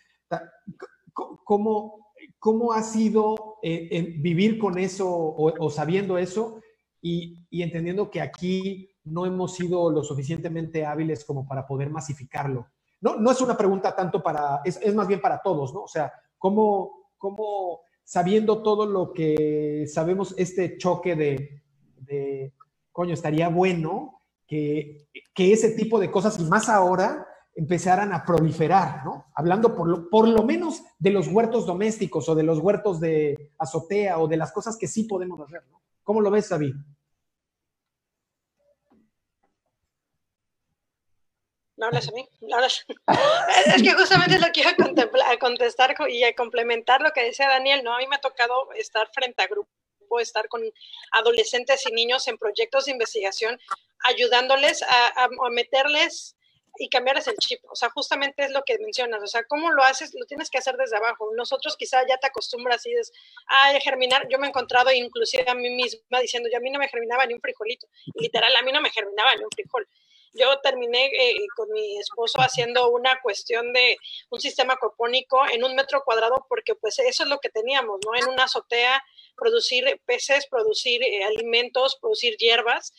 [1.44, 6.62] ¿cómo, cómo ha sido eh, vivir con eso o, sabiendo eso
[7.02, 12.68] y, y entendiendo que aquí no hemos sido lo suficientemente hábiles como para poder masificarlo.
[13.02, 15.84] No, no es una pregunta tanto para, es, más bien para todos, ¿no?
[15.84, 21.64] O sea, ¿cómo, cómo sabiendo todo lo que sabemos, este choque de,
[21.98, 22.54] de
[22.92, 29.04] coño, estaría bueno que, que, ese tipo de cosas, y más ahora, empezaran a proliferar,
[29.06, 29.26] ¿no?
[29.36, 33.52] Hablando por lo, por lo menos de los huertos domésticos o de los huertos de
[33.58, 35.82] azotea o de las cosas que sí podemos hacer, ¿no?
[36.04, 36.74] ¿Cómo lo ves, David?
[41.80, 42.86] No hablas a mí, no hablas.
[43.74, 47.96] es que justamente lo quiero a contestar y complementar lo que decía Daniel, ¿no?
[47.96, 49.70] A mí me ha tocado estar frente a grupos,
[50.22, 50.62] estar con
[51.14, 53.58] adolescentes y niños en proyectos de investigación,
[54.04, 56.36] ayudándoles a, meterles
[56.80, 57.62] y cambiarles el chip.
[57.72, 59.24] O sea, justamente es lo que mencionas.
[59.24, 60.14] O sea, ¿cómo lo haces?
[60.20, 61.30] Lo tienes que hacer desde abajo.
[61.38, 63.14] Nosotros quizá ya te acostumbras y dices,
[63.48, 64.28] ay, germinar.
[64.30, 67.26] Yo me he encontrado inclusive a mí misma diciendo, yo a mí no me germinaba
[67.26, 67.88] ni un frijolito.
[68.16, 69.88] literal, a mí no me germinaba ni un frijol.
[70.34, 73.98] Yo terminé eh, con mi esposo haciendo una cuestión de
[74.30, 78.16] un sistema copónico en un metro cuadrado porque pues eso es lo que teníamos, ¿no?
[78.16, 79.04] En una azotea,
[79.36, 82.94] producir peces, producir eh, alimentos, producir hierbas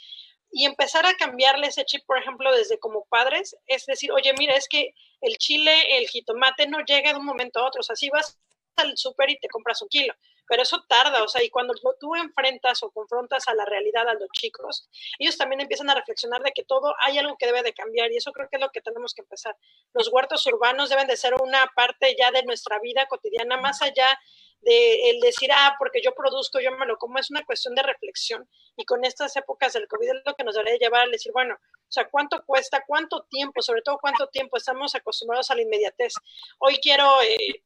[0.52, 4.56] y empezar a cambiarle ese chip, por ejemplo, desde como padres, es decir, oye, mira,
[4.56, 7.94] es que el chile, el jitomate no llega de un momento a otro, o sea,
[7.94, 8.38] si vas
[8.76, 10.14] al súper y te compras un kilo,
[10.50, 14.14] pero eso tarda, o sea, y cuando tú enfrentas o confrontas a la realidad a
[14.14, 17.72] los chicos, ellos también empiezan a reflexionar de que todo hay algo que debe de
[17.72, 19.56] cambiar y eso creo que es lo que tenemos que empezar.
[19.94, 24.18] Los huertos urbanos deben de ser una parte ya de nuestra vida cotidiana, más allá
[24.62, 27.84] de el decir, ah, porque yo produzco, yo me lo como, es una cuestión de
[27.84, 28.48] reflexión.
[28.76, 31.54] Y con estas épocas del COVID es lo que nos debería llevar a decir, bueno,
[31.54, 32.82] o sea, ¿cuánto cuesta?
[32.88, 33.62] ¿Cuánto tiempo?
[33.62, 36.14] Sobre todo, ¿cuánto tiempo estamos acostumbrados a la inmediatez?
[36.58, 37.62] Hoy quiero, eh,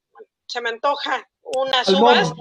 [0.47, 2.33] se me antoja unas uvas.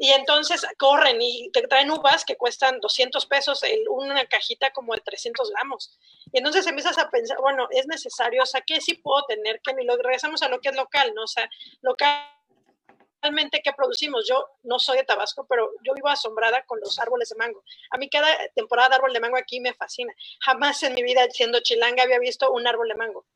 [0.00, 5.00] y entonces corren y te traen uvas que cuestan 200 pesos, una cajita como de
[5.00, 5.98] 300 gramos.
[6.32, 9.60] Y entonces empiezas a pensar, bueno, es necesario, o sea, ¿qué sí puedo tener?
[9.60, 11.24] Que lo regresamos a lo que es local, ¿no?
[11.24, 11.50] O sea,
[11.82, 14.26] localmente, ¿qué producimos?
[14.28, 17.64] Yo no soy de Tabasco, pero yo vivo asombrada con los árboles de mango.
[17.90, 20.14] A mí cada temporada de árbol de mango aquí me fascina.
[20.40, 23.26] Jamás en mi vida, siendo chilanga, había visto un árbol de mango.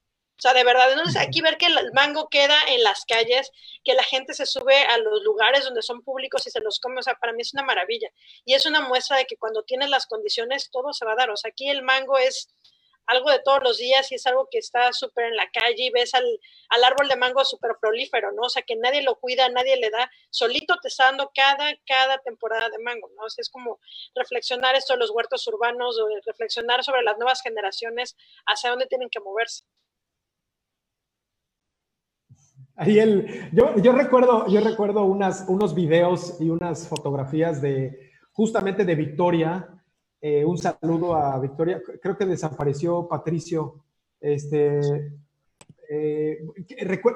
[0.43, 3.53] O sea, de verdad, entonces aquí ver que el mango queda en las calles,
[3.85, 6.99] que la gente se sube a los lugares donde son públicos y se los come,
[6.99, 8.09] o sea, para mí es una maravilla.
[8.45, 11.31] Y es una muestra de que cuando tienes las condiciones, todo se va a dar.
[11.31, 12.49] O sea, aquí el mango es
[13.07, 15.91] algo de todos los días y es algo que está súper en la calle y
[15.91, 16.27] ves al,
[16.71, 18.43] al árbol de mango súper prolífero, ¿no?
[18.43, 22.19] O sea, que nadie lo cuida, nadie le da, solito te está dando cada, cada
[22.19, 23.27] temporada de mango, ¿no?
[23.27, 23.79] O sea, es como
[24.17, 29.09] reflexionar esto de los huertos urbanos, o reflexionar sobre las nuevas generaciones, hacia dónde tienen
[29.09, 29.65] que moverse.
[32.77, 38.95] Ariel, yo, yo, recuerdo, yo recuerdo unas, unos videos y unas fotografías de justamente de
[38.95, 39.69] Victoria.
[40.21, 41.83] Eh, un saludo a Victoria.
[42.01, 43.85] Creo que desapareció Patricio.
[44.21, 44.81] Este,
[45.89, 46.39] eh,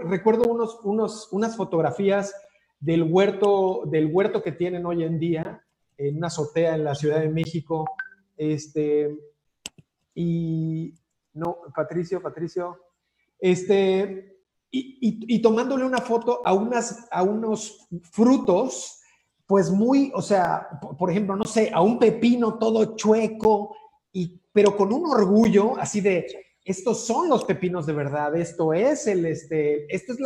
[0.05, 2.35] recuerdo unos, unos, unas fotografías
[2.79, 5.63] del huerto, del huerto que tienen hoy en día
[5.97, 7.87] en una azotea en la Ciudad de México.
[8.37, 9.17] Este,
[10.15, 10.95] y,
[11.33, 12.79] No, Patricio, Patricio.
[13.39, 14.36] Este,
[14.71, 19.01] y, tomándole una foto a, unas, a unos frutos,
[19.47, 23.75] pues muy, o sea, por ejemplo, no sé, a un pepino todo chueco,
[24.13, 26.27] y, pero con un orgullo así de,
[26.65, 30.19] estos son los pepinos de verdad, esto es el, este, esto es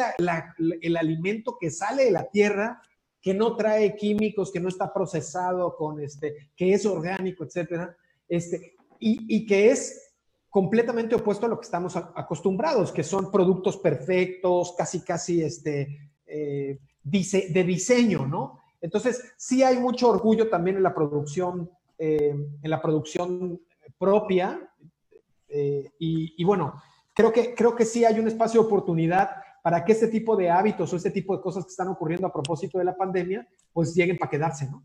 [0.81, 2.81] el alimento que sale de la tierra,
[3.21, 7.95] que no trae químicos, que no está procesado con este, que es orgánico, etcétera,
[8.27, 10.10] este, y, y que es
[10.51, 16.79] completamente opuesto a lo que estamos acostumbrados, que son productos perfectos, casi, casi este, eh,
[17.03, 18.61] de diseño, ¿no?
[18.81, 23.61] Entonces, sí hay mucho orgullo también en la producción, eh, en la producción
[23.97, 24.69] propia.
[25.49, 26.83] Eh, y, bueno,
[27.15, 29.31] creo que, creo que sí hay un espacio de oportunidad
[29.63, 32.33] para que este tipo de hábitos o este tipo de cosas que están ocurriendo a
[32.33, 34.83] propósito de la pandemia, pues lleguen para quedarse, ¿no?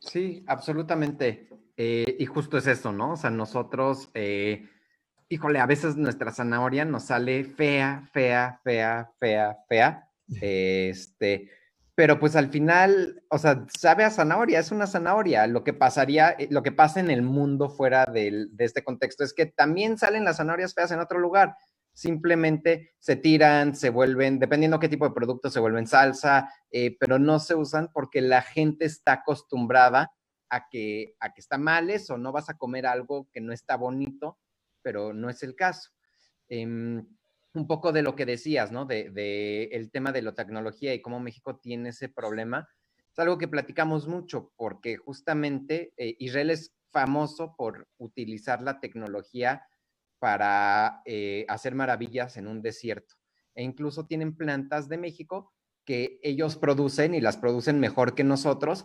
[0.00, 1.48] Sí, absolutamente.
[1.80, 3.12] Eh, y justo es eso, ¿no?
[3.12, 4.68] O sea, nosotros, eh,
[5.28, 10.08] híjole, a veces nuestra zanahoria nos sale fea, fea, fea, fea, fea.
[10.40, 11.48] Este,
[11.94, 15.46] pero pues al final, o sea, sabe a zanahoria, es una zanahoria.
[15.46, 19.32] Lo que pasaría, eh, lo que pasa en el mundo fuera de este contexto es
[19.32, 21.54] que también salen las zanahorias feas en otro lugar.
[21.92, 26.52] Simplemente se tiran, se vuelven, dependiendo qué tipo de producto, se vuelven salsa,
[26.98, 30.12] pero no se usan porque la gente está acostumbrada
[30.50, 33.76] a que, a que está mal eso, no vas a comer algo que no está
[33.76, 34.38] bonito,
[34.82, 35.90] pero no es el caso.
[36.48, 37.06] Em,
[37.54, 38.84] un poco de lo que decías, ¿no?
[38.84, 42.68] De, el tema de la tecnología y cómo México tiene ese problema.
[43.12, 49.66] Es algo que platicamos mucho porque justamente eh, Israel es famoso por utilizar la tecnología
[50.18, 53.14] para eh, hacer maravillas en un desierto.
[53.54, 55.52] E incluso tienen plantas de México
[55.84, 58.84] que ellos producen y las producen mejor que nosotros,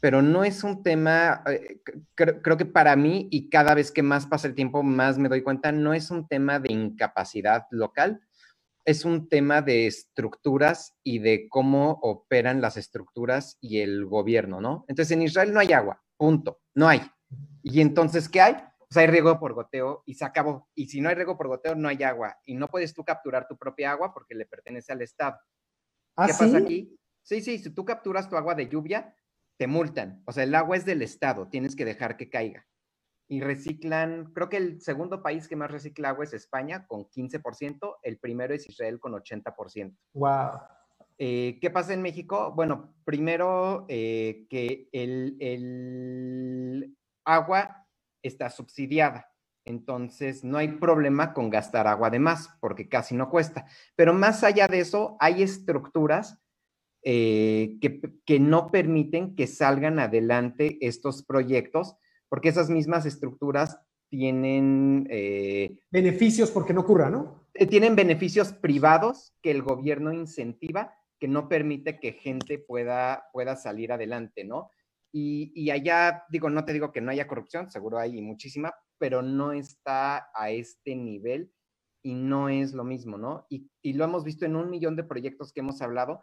[0.00, 1.80] pero no es un tema, eh,
[2.14, 5.42] creo, que para mí, y cada vez que más pasa el tiempo, más me doy
[5.42, 8.20] cuenta, no es un tema de incapacidad local,
[8.86, 14.86] es un tema de estructuras y de cómo operan las estructuras y el gobierno, ¿no?
[14.88, 17.02] Entonces, en Israel no hay agua, punto, no hay.
[17.62, 18.54] Y entonces, ¿qué hay?
[18.78, 20.68] Pues hay riego por goteo y se acabó.
[20.74, 22.38] Y si no hay riego por goteo, no hay agua.
[22.46, 25.38] Y no puedes tú capturar tu propia agua porque le pertenece al Estado.
[26.16, 26.98] ¿Ah, ¿Qué pasa aquí?
[27.22, 29.14] Sí, sí, si tú capturas tu agua de lluvia,
[29.60, 30.22] te multan.
[30.24, 32.66] O sea, el agua es del Estado, tienes que dejar que caiga.
[33.28, 37.98] Y reciclan, creo que el segundo país que más recicla agua es España con 15%,
[38.02, 39.94] el primero es Israel con 80%.
[40.14, 40.60] Wow.
[41.18, 42.54] Eh, ¿Qué pasa en México?
[42.56, 46.96] Bueno, primero eh, que el, el
[47.26, 47.86] agua
[48.22, 49.30] está subsidiada.
[49.66, 53.66] Entonces, no hay problema con gastar agua de más, porque casi no cuesta.
[53.94, 56.40] Pero más allá de eso, hay estructuras
[57.02, 57.78] eh,
[58.26, 61.96] que, no permiten que salgan adelante estos proyectos,
[62.28, 65.06] porque esas mismas estructuras tienen...
[65.10, 67.48] Eh, beneficios porque no ocurra, ¿no?
[67.54, 73.56] Eh, tienen beneficios privados que el gobierno incentiva, que no permite que gente pueda, pueda
[73.56, 74.70] salir adelante, ¿no?
[75.12, 79.52] Y, allá, digo, no te digo que no haya corrupción, seguro hay muchísima, pero no
[79.52, 81.52] está a este nivel
[82.00, 83.46] y no es lo mismo, ¿no?
[83.50, 86.22] Y, y, lo hemos visto en un millón de proyectos que hemos hablado,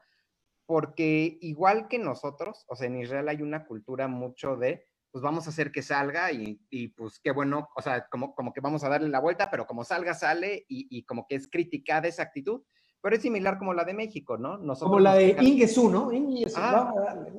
[0.67, 5.47] porque igual que nosotros, o sea, en Israel hay una cultura mucho de, pues vamos
[5.47, 8.89] a hacer que salga y, pues qué bueno, o sea, como, como que vamos a
[8.89, 12.61] darle la vuelta, pero como salga, sale y, como que es criticada esa actitud,
[13.01, 14.59] pero es similar como la de México, ¿no?
[14.77, 16.11] como la de Ingesu, ¿no?
[16.57, 16.93] Ah,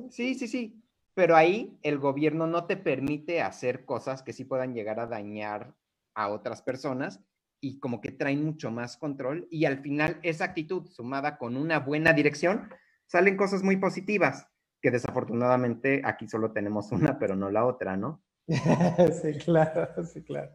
[0.09, 0.81] sí, sí, sí,
[1.13, 5.75] pero ahí el gobierno no te permite hacer cosas que sí puedan llegar a dañar
[6.15, 7.23] a otras personas
[7.61, 11.79] y como que traen mucho más control y al final esa actitud sumada con una
[11.79, 12.69] buena dirección
[13.09, 14.47] salen cosas muy positivas,
[14.81, 18.23] que desafortunadamente aquí solo tenemos una, pero no la otra, ¿no?
[18.47, 20.51] sí, claro, sí, claro.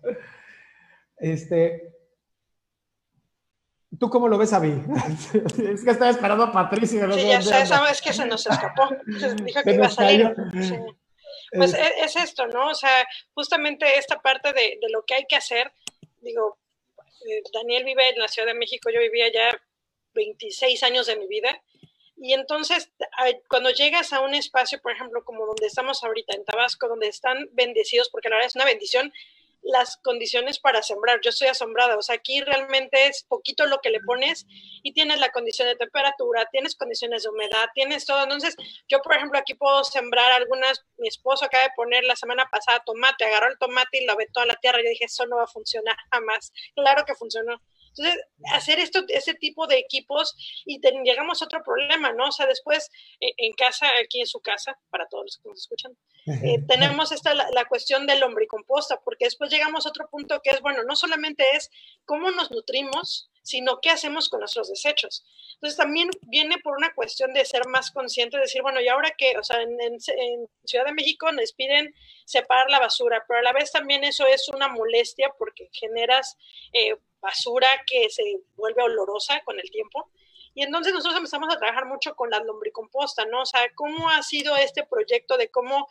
[1.17, 1.93] Este,
[3.99, 4.73] ¿Tú cómo lo ves a mí?
[5.35, 7.11] es que estaba esperando a Patricia.
[7.13, 8.89] sí, ya sé, es que se nos escapó.
[9.07, 10.35] Dijo que iba a salir.
[11.53, 12.71] Pues e, es, esto, ¿no?
[12.71, 15.73] O sea, justamente esta parte de, de lo que hay que hacer,
[16.21, 16.59] digo,
[17.29, 19.57] eh, Daniel vive en la Ciudad de México, yo vivía ya
[20.15, 21.61] 26 años de mi vida,
[22.17, 22.91] y entonces,
[23.49, 27.49] cuando llegas a un espacio, por ejemplo, como donde estamos ahorita en Tabasco, donde están
[27.53, 29.13] bendecidos, porque la verdad es una bendición,
[29.65, 31.21] las condiciones para sembrar.
[31.23, 31.97] Yo estoy asombrada.
[31.97, 34.47] O sea, aquí realmente es poquito lo que le pones
[34.83, 38.23] y tienes la condición de temperatura, tienes condiciones de humedad, tienes todo.
[38.23, 38.57] Entonces,
[38.89, 40.85] yo, por ejemplo, aquí puedo sembrar algunas.
[40.99, 44.41] Mi esposo acaba de poner la semana pasada tomate, agarró el tomate y lo aventó
[44.41, 44.81] a la tierra.
[44.81, 46.53] Y yo dije, eso no va a funcionar jamás.
[46.75, 47.61] Claro que funcionó.
[47.97, 50.35] Entonces, hacer esto, ese tipo de equipos
[50.65, 52.29] y llegamos a otro problema, ¿no?
[52.29, 52.91] O sea, después
[53.21, 57.13] eh, en casa, aquí en su casa, para todos los que nos escuchan, eh, tenemos
[57.13, 60.83] esta, la, la, cuestión del lombricomposta, porque después llegamos a otro punto que es, bueno,
[60.83, 61.71] no solamente es
[62.05, 65.25] cómo nos nutrimos, sino qué hacemos con nuestros desechos.
[65.55, 69.37] Entonces también viene por una cuestión de ser más consciente, decir, bueno, ¿y ahora qué?
[69.39, 69.99] O sea, en,
[70.65, 74.49] Ciudad de México nos piden separar la basura, pero a la vez también eso es
[74.49, 76.39] una molestia porque generas
[76.73, 78.23] eh, basura que se
[78.57, 80.11] vuelve olorosa con el tiempo.
[80.55, 83.43] Y entonces nosotros empezamos a trabajar mucho con la lombricomposta, ¿no?
[83.43, 85.89] O sea, ¿cómo ha sido este proyecto de cómo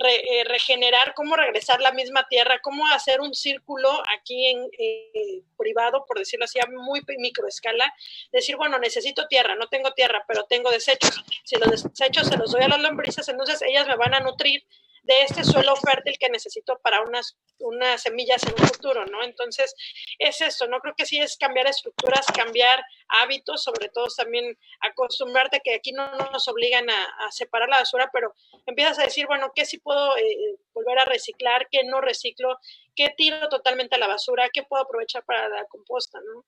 [0.00, 6.04] eh, regenerar, cómo regresar la misma tierra, cómo hacer un círculo aquí en eh, privado,
[6.06, 7.92] por decirlo así, a muy microescala,
[8.30, 11.24] decir, bueno, necesito tierra, no tengo tierra, pero tengo desechos.
[11.42, 14.62] Si los desechos se los doy a las lombrices, entonces ellas me van a nutrir
[15.08, 19.24] de este suelo fértil que necesito para unas, unas semillas en un futuro, ¿no?
[19.24, 19.74] Entonces,
[20.18, 20.80] es esto, ¿no?
[20.80, 26.14] Creo que sí es cambiar estructuras, cambiar hábitos, sobre todo también acostumbrarte que aquí no
[26.30, 28.34] nos obligan a, separar la basura, pero
[28.66, 31.68] empiezas a decir, bueno, ¿qué sí puedo eh, volver a reciclar?
[31.70, 32.58] ¿Qué no reciclo?
[32.94, 34.50] ¿Qué tiro totalmente a la basura?
[34.52, 36.44] ¿Qué puedo aprovechar para la composta, ¿no?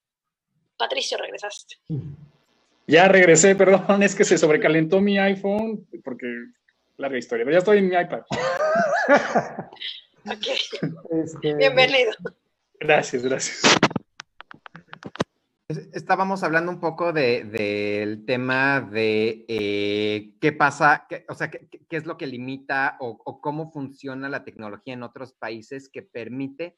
[0.77, 1.77] Patricio, regresaste.
[2.87, 6.27] Ya regresé, perdón, es que se sobrecalentó mi iPhone porque
[7.01, 8.23] larga historia, pero ya estoy en mi iPad.
[10.27, 10.47] ok.
[11.11, 12.13] Este, Bienvenido.
[12.79, 13.63] Gracias, gracias.
[15.93, 22.07] Estábamos hablando un poco del de, tema de eh, qué pasa, o sea, qué, es
[22.07, 26.77] lo que limita o, o, cómo funciona la tecnología en otros países que permite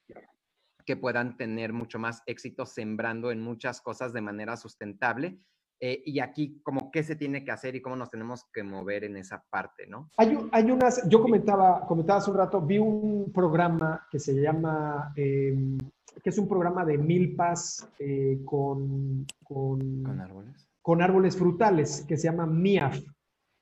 [0.85, 5.39] que puedan tener mucho más éxito sembrando en muchas cosas de manera sustentable
[5.85, 9.03] eh, y aquí, como qué se tiene que hacer y cómo nos tenemos que mover
[9.03, 10.11] en esa parte, ¿no?
[10.17, 15.13] Hay, hay unas, yo comentaba, comentaba hace un rato, vi un programa que se llama,
[15.17, 15.77] em,
[16.23, 20.69] que es un programa de milpas eh, con, con, con, árboles.
[20.81, 23.01] Con árboles frutales, que se llama MIAF,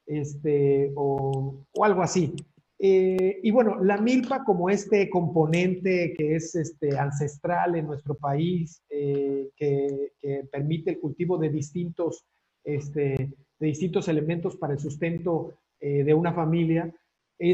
[0.05, 2.37] este, o, o algo así.
[2.83, 8.83] Eh, y bueno, la milpa como este componente que es este, ancestral en nuestro país,
[8.89, 10.12] eh, que,
[10.51, 12.24] permite el cultivo de distintos,
[12.64, 16.91] este, elementos para el sustento eh, de una familia,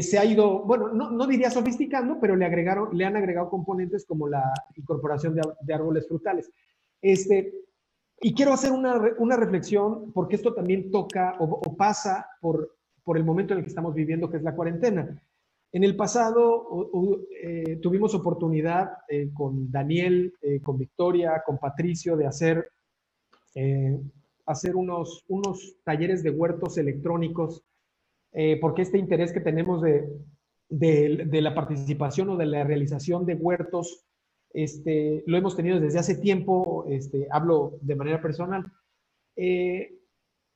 [0.01, 4.05] se ha ido, bueno, no, no, diría sofisticando, pero le, agregaron, le han agregado componentes
[4.05, 6.49] como la incorporación de, árboles frutales.
[7.01, 7.53] Este,
[8.19, 12.76] y quiero hacer una reflexión, porque esto también toca o pasa por
[13.07, 15.17] por el momento en el que estamos viviendo, que es la cuarentena.
[15.71, 16.91] En el pasado
[17.41, 22.67] eh, tuvimos oportunidad eh, con Daniel, eh, con Victoria, con Patricio de hacer,
[24.45, 27.63] hacer unos, unos talleres de huertos electrónicos,
[28.61, 30.05] porque este interés que tenemos de,
[30.69, 34.05] de, la participación o de la realización de huertos,
[34.53, 38.71] este, lo hemos tenido desde hace tiempo, este, hablo de manera personal.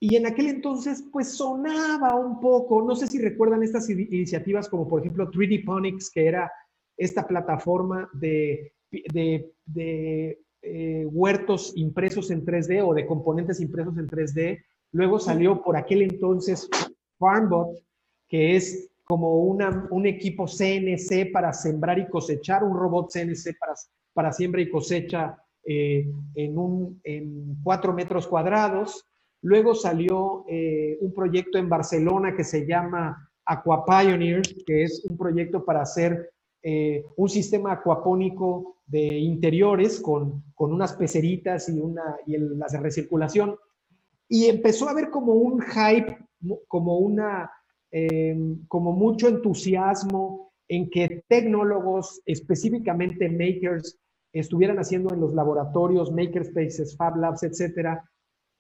[0.04, 4.88] Y en aquel entonces, pues sonaba un poco, no sé si recuerdan estas iniciativas como
[4.88, 6.52] por ejemplo 3D Ponics, que era
[6.98, 14.64] esta plataforma de, de, eh, huertos impresos en 3D o de componentes impresos en 3D.
[14.92, 16.68] Luego salió por aquel entonces
[17.20, 17.78] FarmBot,
[18.28, 23.74] que es como una, un equipo CNC para sembrar y cosechar, un robot CNC para,
[24.14, 29.06] para siembra y cosecha eh, en, un, en cuatro metros cuadrados.
[29.42, 35.18] Luego salió eh, un proyecto en Barcelona que se llama Aqua Pioneers, que es un
[35.18, 36.32] proyecto para hacer
[36.64, 43.56] eh, un sistema acuapónico de interiores con, unas peceritas y, una, y de recirculación.
[44.30, 46.18] Y empezó a haber como un hype,
[46.68, 47.52] como, una,
[47.90, 53.98] em, como mucho entusiasmo en que tecnólogos, específicamente makers,
[54.32, 58.04] estuvieran haciendo en los laboratorios, makerspaces, fab labs, etcétera,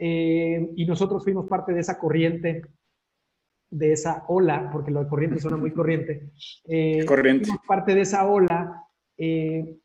[0.04, 2.64] eh, y nosotros fuimos parte de esa corriente,
[3.70, 6.32] de esa ola, porque lo de corriente suena muy corriente.
[6.66, 7.46] Eh, corriente.
[7.46, 8.84] Fuimos parte de esa ola,
[9.16, 9.78] eh,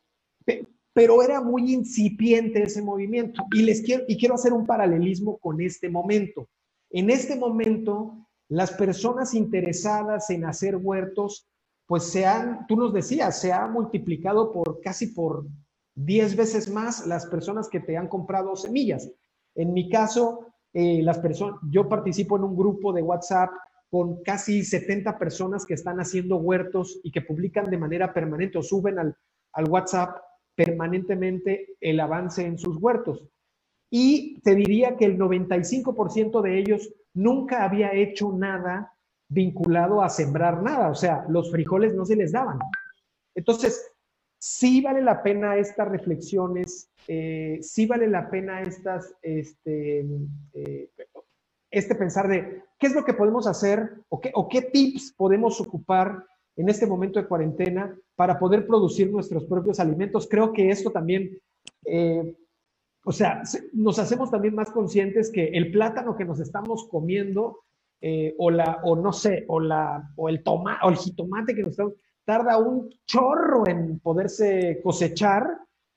[0.91, 3.43] pero era muy incipiente ese movimiento.
[3.51, 6.49] Y, les quiero, y quiero hacer un paralelismo con este momento.
[6.89, 11.47] En este momento, las personas interesadas en hacer huertos,
[11.85, 15.45] pues se han, tú nos decías, se ha multiplicado por casi por
[15.93, 19.11] 10 veces más las personas que te han comprado semillas.
[19.57, 23.49] En mi caso, eh, las personas, yo participo en un grupo de WhatsApp
[23.89, 28.61] con casi 70 personas que están haciendo huertos y que publican de manera permanente o
[28.61, 29.15] suben al,
[29.69, 30.17] WhatsApp
[30.53, 33.27] permanentemente el avance en sus huertos.
[33.89, 38.93] Y te diría que el 95% de ellos nunca había hecho nada
[39.29, 42.59] vinculado a sembrar nada, o sea, los frijoles no se les daban.
[43.33, 43.91] Entonces,
[44.37, 50.05] sí vale la pena estas reflexiones, eh, sí vale la pena estas, este,
[50.53, 50.89] eh,
[51.71, 55.61] este pensar de qué es lo que podemos hacer o qué, o qué tips podemos
[55.61, 56.25] ocupar
[56.57, 60.27] en este momento de cuarentena para poder producir nuestros propios alimentos.
[60.29, 61.39] Creo que esto también,
[61.85, 62.35] eh,
[63.05, 63.41] o sea,
[63.71, 67.61] nos hacemos también más conscientes que el plátano que nos estamos comiendo
[68.37, 71.71] o la, o no sé, o la, o el toma, o el jitomate que nos
[71.71, 71.93] estamos,
[72.25, 75.47] tarda un chorro en poderse cosechar.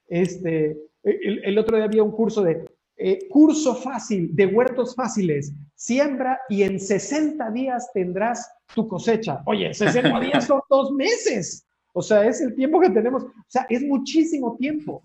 [0.07, 2.65] Este, el, otro día había un curso de
[2.97, 9.43] eh, curso fácil de huertos fáciles, siembra y en 60 días tendrás tu cosecha.
[9.47, 11.67] Oye, 60 días son dos meses.
[11.93, 13.25] O sea, es el tiempo que tenemos.
[13.25, 15.03] O sea, es muchísimo tiempo.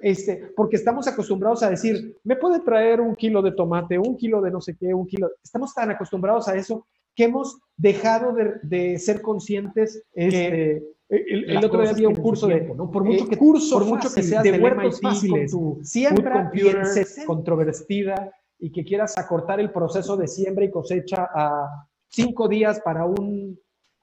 [0.00, 4.40] Este, porque estamos acostumbrados a decir, me puede traer un kilo de tomate, un kilo
[4.40, 5.30] de no sé qué, un kilo.
[5.42, 6.86] Estamos tan acostumbrados a eso
[7.16, 8.32] que hemos dejado
[8.62, 10.04] de, ser conscientes.
[10.12, 12.90] Este, el, otro día había un curso de, ¿no?
[12.90, 18.30] por mucho eh, que, curso por mucho que seas de huertos fáciles, siembra y controvertida
[18.58, 23.58] y que quieras acortar el proceso de siembra y cosecha a cinco días para un,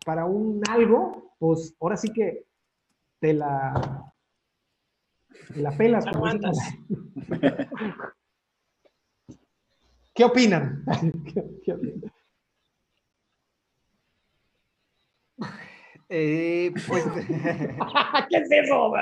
[0.06, 2.46] para un algo, pues ahora sí que
[3.20, 4.12] te la,
[5.54, 6.06] te la pelas.
[10.14, 10.86] ¿Qué opinan?
[11.64, 12.12] ¿Qué opinan?
[16.10, 17.04] Eh, pues.
[18.30, 18.94] ¿Qué es eso,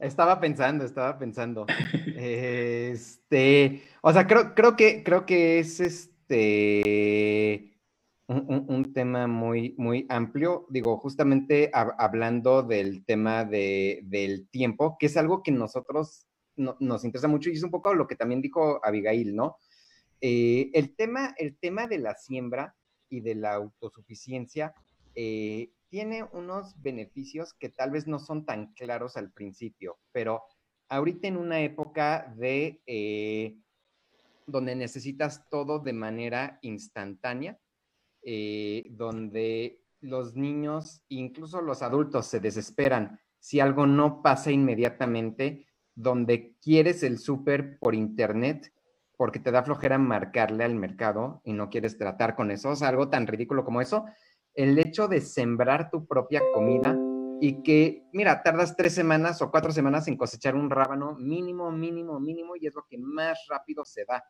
[0.00, 1.66] Estaba pensando, estaba pensando.
[2.16, 7.72] Este, o sea, creo, creo que creo que es este
[8.28, 10.66] un, tema muy, muy amplio.
[10.68, 17.28] Digo, justamente hablando del tema de, del tiempo, que es algo que nosotros nos interesa
[17.28, 19.58] mucho y es un poco lo que también dijo Abigail, ¿no?
[20.20, 22.74] Eh, el, tema, el tema de la siembra
[23.08, 24.74] y de la autosuficiencia
[25.16, 30.42] eh, tiene unos beneficios que tal vez no son tan claros al principio, pero
[30.88, 33.56] ahorita en una época de eh,
[34.46, 37.58] donde necesitas todo de manera instantánea,
[38.22, 46.56] eh, donde los niños, incluso los adultos, se desesperan si algo no pasa inmediatamente, donde
[46.60, 48.72] quieres el súper por internet
[49.16, 52.88] porque te da flojera marcarle al mercado y no quieres tratar con eso, o sea,
[52.88, 54.04] algo tan ridículo como eso,
[54.56, 56.98] el hecho de sembrar tu propia comida
[57.40, 62.18] y que, mira, tardas tres semanas o cuatro semanas en cosechar un rábano mínimo, mínimo,
[62.18, 64.24] mínimo, y es lo que más rápido se da.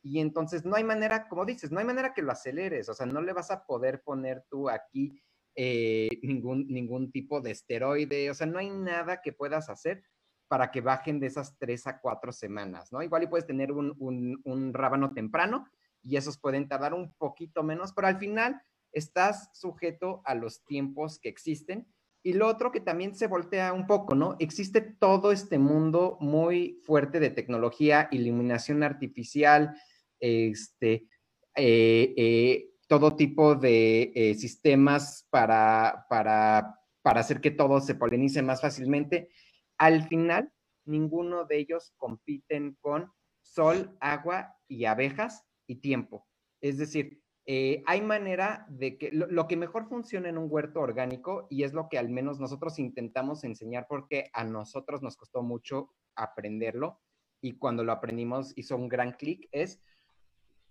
[0.00, 3.06] Y entonces no hay manera, como dices, no hay manera que lo aceleres, o sea,
[3.06, 5.20] no le vas a poder poner tú aquí
[5.56, 10.04] eh, ningún, ningún tipo de esteroide, o sea, no hay nada que puedas hacer
[10.46, 13.02] para que bajen de esas tres a cuatro semanas, ¿no?
[13.02, 15.66] Igual y puedes tener un, un, un rábano temprano
[16.02, 18.60] y esos pueden tardar un poquito menos, pero al final
[18.92, 21.86] estás sujeto a los tiempos que existen.
[22.22, 24.36] Y lo otro que también se voltea un poco, ¿no?
[24.38, 29.74] Existe todo este mundo muy fuerte de tecnología, iluminación artificial,
[30.20, 31.08] este,
[31.56, 38.42] eh, eh, todo tipo de eh, sistemas para, para, para hacer que todo se polinice
[38.42, 39.30] más fácilmente.
[39.76, 40.52] Al final,
[40.84, 46.28] ninguno de ellos compiten con sol, agua y abejas y tiempo.
[46.60, 51.48] Es decir, eh, hay manera de que lo, que mejor funciona en un huerto orgánico,
[51.50, 55.92] y es lo que al menos nosotros intentamos enseñar porque a nosotros nos costó mucho
[56.14, 57.00] aprenderlo,
[57.40, 59.80] y cuando lo aprendimos hizo un gran clic, es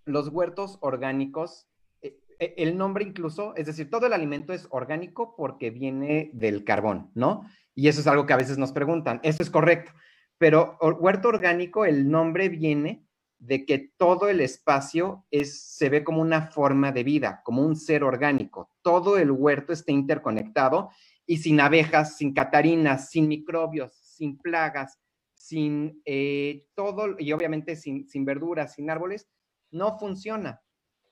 [0.06, 1.68] los huertos orgánicos.
[2.02, 6.64] Eh, eh, el nombre incluso, es decir, todo el alimento es orgánico porque viene del
[6.64, 7.46] carbón, ¿no?
[7.76, 9.92] Y eso es algo que a veces nos preguntan, eso es correcto,
[10.38, 13.06] pero huerto orgánico, el nombre viene
[13.42, 17.76] de que todo el espacio es, se ve como una forma de vida, como un
[17.76, 18.70] ser orgánico.
[18.84, 20.92] Todo el huerto está interconectado
[21.26, 25.00] y sin abejas, sin catarinas, sin microbios, sin plagas,
[25.34, 29.28] sin eh, todo, y obviamente sin, sin verduras, sin árboles,
[29.72, 30.62] no funciona.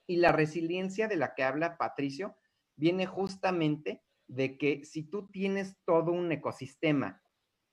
[0.06, 2.36] Y la resiliencia de la que habla Patricio
[2.76, 7.20] viene justamente de que si tú tienes todo un ecosistema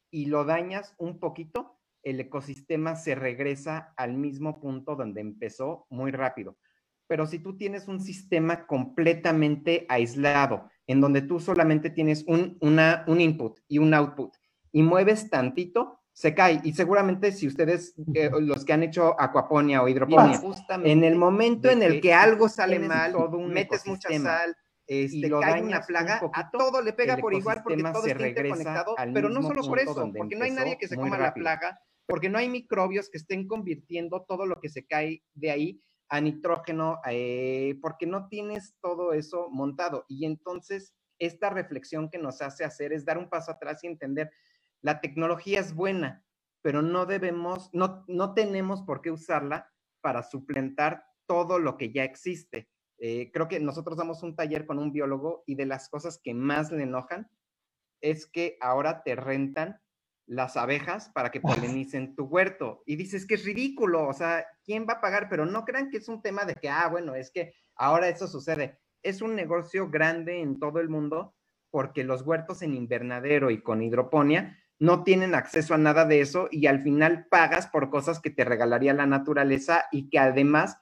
[0.10, 6.12] y lo dañas un poquito, el ecosistema se regresa al mismo punto donde empezó muy
[6.12, 6.58] rápido.
[7.08, 13.06] Pero si tú tienes un sistema completamente aislado, en donde tú solamente tienes un, una,
[13.08, 14.36] un input y un output,
[14.72, 16.60] y mueves tantito, se cae.
[16.64, 20.42] Y seguramente si ustedes, eh, los que han hecho acuaponia o hidroponía,
[20.84, 23.14] en el momento en el que, algo sale mal,
[23.48, 24.56] metes mucha sal,
[24.88, 29.30] este, cae una plaga, a todo le pega por igual porque todo está interconectado, pero
[29.30, 32.38] no solo por eso, porque no hay nadie que se coma la plaga, porque no
[32.38, 37.78] hay microbios que estén convirtiendo todo lo que se cae de ahí a nitrógeno, eh,
[37.82, 40.06] porque no tienes todo eso montado.
[40.08, 44.32] Y entonces esta reflexión que nos hace hacer es dar un paso atrás y entender,
[44.82, 46.24] la tecnología es buena,
[46.62, 49.70] pero no debemos, no, no tenemos por qué usarla
[50.02, 52.70] para suplantar todo lo que ya existe.
[53.00, 56.34] Eh, creo que nosotros damos un taller con un biólogo y de las cosas que
[56.34, 57.30] más le enojan
[58.02, 59.80] es que ahora te rentan
[60.26, 62.84] las abejas para que polenicen tu huerto.
[62.86, 65.30] Y dices que es ridículo, o sea, ¿quién va a pagar?
[65.30, 68.28] Pero no crean que es un tema de que, ah, bueno, es que ahora eso
[68.28, 68.80] sucede.
[69.02, 71.34] Es un negocio grande en todo el mundo
[71.70, 76.50] porque los huertos en invernadero y con hidroponía no tienen acceso a nada de eso
[76.52, 80.78] y al final pagas por cosas que te regalaría la naturaleza y que además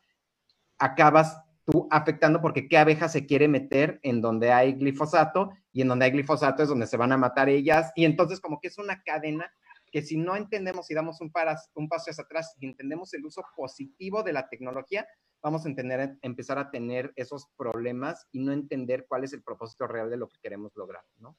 [0.77, 5.87] acabas tú afectando porque qué abeja se quiere meter en donde hay glifosato y en
[5.87, 8.77] donde hay glifosato es donde se van a matar ellas y entonces como que es
[8.77, 9.51] una cadena
[9.91, 11.31] que si no entendemos y damos un,
[11.75, 15.07] un paso hacia atrás y entendemos el uso positivo de la tecnología,
[15.41, 19.87] vamos a entender, empezar a tener esos problemas y no entender cuál es el propósito
[19.87, 21.37] real de lo que queremos lograr, ¿no?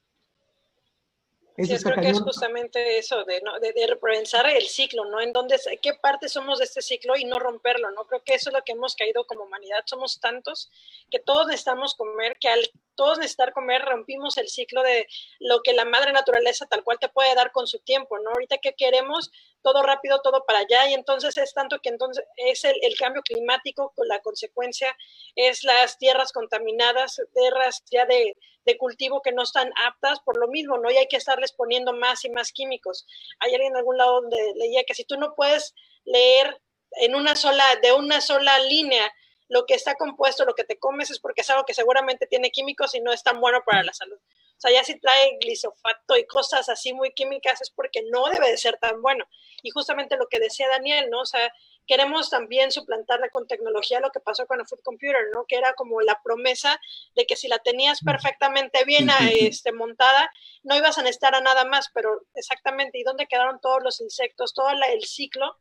[1.58, 3.58] Sí, creo que es justamente eso, de, ¿no?
[3.58, 5.20] de, de, repensar el ciclo, ¿no?
[5.20, 8.06] En dónde, qué parte somos de este ciclo y no romperlo, ¿no?
[8.06, 9.82] Creo que eso es lo que hemos caído como humanidad.
[9.86, 10.70] Somos tantos
[11.10, 15.06] que todos necesitamos comer, que al todos necesitar comer rompimos el ciclo de
[15.38, 18.30] lo que la madre naturaleza tal cual te puede dar con su tiempo, ¿no?
[18.30, 19.30] Ahorita que queremos
[19.62, 23.22] todo rápido, todo para allá, y entonces es tanto que entonces es el, el cambio
[23.22, 24.96] climático, con la consecuencia
[25.34, 28.34] es las tierras contaminadas, tierras ya de
[28.66, 30.90] de cultivo que no están aptas por lo mismo, ¿no?
[30.90, 33.06] Y hay que estarles poniendo más y más químicos.
[33.38, 35.74] Hay alguien en algún lado donde leía que si tú no puedes
[36.04, 36.60] leer
[36.98, 39.10] en una sola, de una sola línea
[39.48, 42.50] lo que está compuesto, lo que te comes es porque es algo que seguramente tiene
[42.50, 44.18] químicos y no es tan bueno para la salud.
[44.18, 48.50] O sea, ya si trae glisofato y cosas así muy químicas es porque no debe
[48.50, 49.26] de ser tan bueno.
[49.62, 51.20] Y justamente lo que decía Daniel, ¿no?
[51.20, 51.52] O sea,
[51.86, 55.44] queremos también suplantarla con tecnología lo que pasó con la Food Computer, ¿no?
[55.46, 56.80] Que era como la promesa
[57.14, 60.30] de que si la tenías perfectamente bien este, montada,
[60.62, 64.54] no ibas a necesitar a nada más, pero exactamente, ¿y dónde quedaron todos los insectos,
[64.54, 65.58] todo el ciclo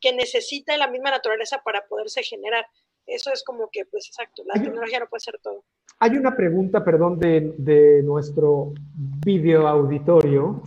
[0.00, 2.68] que necesita la misma naturaleza para poderse generar?
[3.06, 5.64] Eso es como que, pues exacto, la tecnología no puede ser todo.
[6.00, 8.72] Hay una pregunta, perdón, de, de nuestro
[9.24, 10.62] video auditorio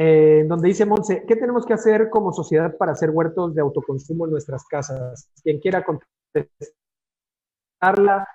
[0.00, 4.26] eh, donde dice Monse, ¿qué tenemos que hacer como sociedad para hacer huertos de autoconsumo
[4.26, 5.28] en nuestras casas?
[5.42, 8.28] Quien quiera contestarla,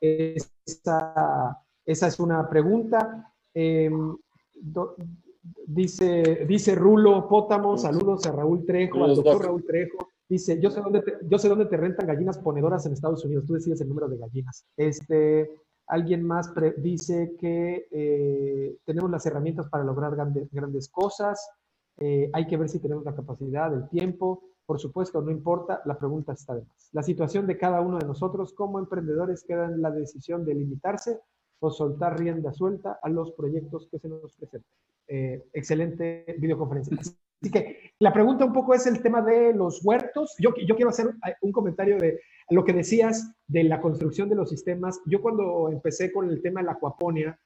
[0.00, 3.34] esa, esa es una pregunta.
[3.52, 4.16] Em,
[5.66, 10.08] dice, dice Rulo Pótamo, saludos a Raúl Trejo, al doctor Raúl Trejo.
[10.32, 13.44] Dice, yo sé, dónde te, yo sé dónde te rentan gallinas ponedoras en Estados Unidos.
[13.46, 14.64] Tú decides el número de gallinas.
[14.76, 15.50] Este,
[15.92, 21.50] Alguien más dice que eh, tenemos las herramientas para lograr grandes cosas.
[21.98, 24.42] Eh, hay que ver si tenemos la capacidad, el tiempo.
[24.64, 26.88] Por supuesto, no importa, la pregunta está de más.
[26.92, 31.20] La situación de cada uno de nosotros como emprendedores queda en la decisión de limitarse
[31.60, 34.72] o soltar rienda suelta a los proyectos que se nos presentan.
[35.08, 36.96] Eh, excelente videoconferencia.
[37.42, 40.36] Así que la pregunta un poco es el tema de los huertos.
[40.38, 42.20] Yo, quiero hacer un comentario de
[42.50, 46.60] lo que decías de la construcción de los sistemas, yo cuando empecé con el tema
[46.60, 47.36] de la acuaponia,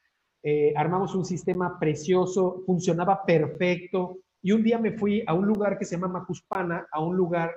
[0.42, 5.78] eh, armamos un sistema precioso, funcionaba perfecto, y un día me fui a un lugar
[5.78, 7.54] que se llama Macuspana, a un lugar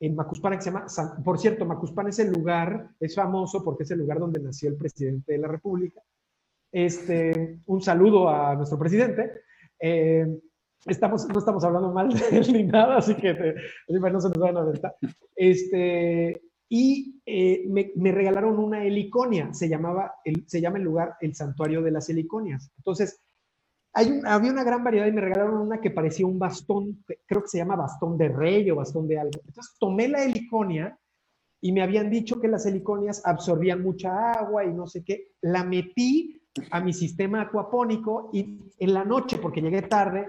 [0.00, 0.86] en Macuspana que se llama,
[1.22, 4.76] por cierto, Macuspana es el lugar, es famoso porque es el lugar donde nació el
[4.76, 6.00] presidente de la República.
[6.72, 9.42] Este, un saludo a nuestro presidente.
[9.78, 10.26] Eh,
[10.86, 13.54] estamos, no estamos hablando mal de él ni nada, así que eh,
[13.88, 14.96] no se nos van a aventar.
[15.34, 21.34] Este, y eh, me, regalaron una heliconia, se, llamaba, el, se llama el lugar el
[21.34, 22.72] Santuario de las Heliconias.
[22.78, 23.20] Entonces,
[23.92, 27.48] hay había una gran variedad y me regalaron una que parecía un bastón, creo que
[27.48, 29.40] se llama bastón de rey o bastón de algo.
[29.46, 30.98] Entonces, tomé la heliconia
[31.60, 35.32] y me habían dicho que las heliconias absorbían mucha agua y no sé qué.
[35.40, 40.26] La metí a mi sistema acuapónico y en la noche, porque llegué tarde,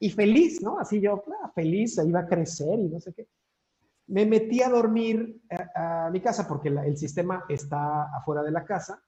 [0.00, 0.80] y feliz, ¿no?
[0.80, 3.28] Así yo, ah, feliz, iba a crecer y no sé qué
[4.10, 5.40] me metí a dormir
[5.74, 9.02] a, mi casa porque el sistema está afuera de la casa.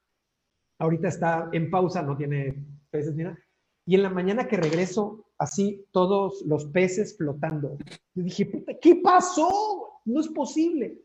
[0.78, 2.55] Ahorita está en pausa, no tiene
[2.90, 3.38] peces ni nada.
[3.84, 7.76] Y en la mañana que regreso, así todos los peces flotando.
[8.14, 10.01] Yo dije, puta, ¿qué pasó?
[10.05, 11.01] No es posible.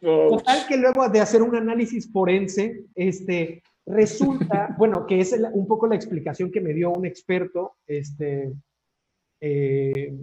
[0.00, 5.86] Total que luego de hacer un análisis forense, este, resulta, bueno, que es un poco
[5.86, 8.52] la explicación que me dio un experto este,
[9.40, 10.16] eh,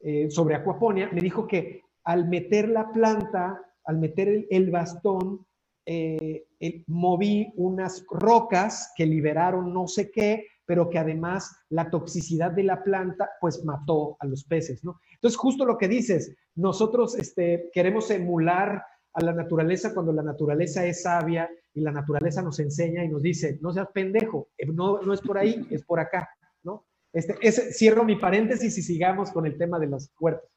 [0.00, 5.46] eh, sobre acuaponia, me dijo que al meter la planta, al meter el, bastón,
[5.86, 6.44] eh,
[6.86, 12.82] moví unas rocas que liberaron no sé qué, pero que además la toxicidad de la
[12.82, 15.00] planta pues mató a los peces, ¿no?
[15.14, 18.84] Entonces, justo lo que dices, nosotros este, queremos emular
[19.14, 23.22] a la naturaleza cuando la naturaleza es sabia y la naturaleza nos enseña y nos
[23.22, 26.28] dice, no seas pendejo, no, no es por ahí, es por acá,
[26.62, 26.86] ¿no?
[27.12, 27.36] Este,
[27.72, 30.48] cierro mi paréntesis y sigamos con el tema de los huertos.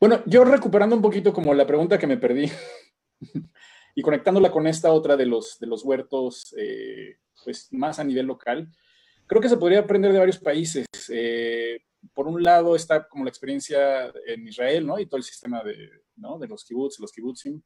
[0.00, 2.50] Bueno, yo recuperando un poquito como la pregunta que me perdí
[3.94, 8.26] y conectándola con esta otra de los, de los huertos, eh, pues más a nivel
[8.26, 8.70] local,
[9.26, 10.86] creo que se podría aprender de varios países.
[11.08, 11.80] Eh,
[12.14, 14.98] por un lado está como la experiencia en Israel, ¿no?
[14.98, 16.38] Y todo el sistema de, ¿no?
[16.38, 17.60] de los kibbutz, los kibbutzim,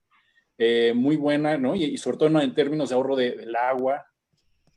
[0.58, 1.74] eh, muy buena, ¿no?
[1.74, 4.04] Y, sobre todo en términos de ahorro del agua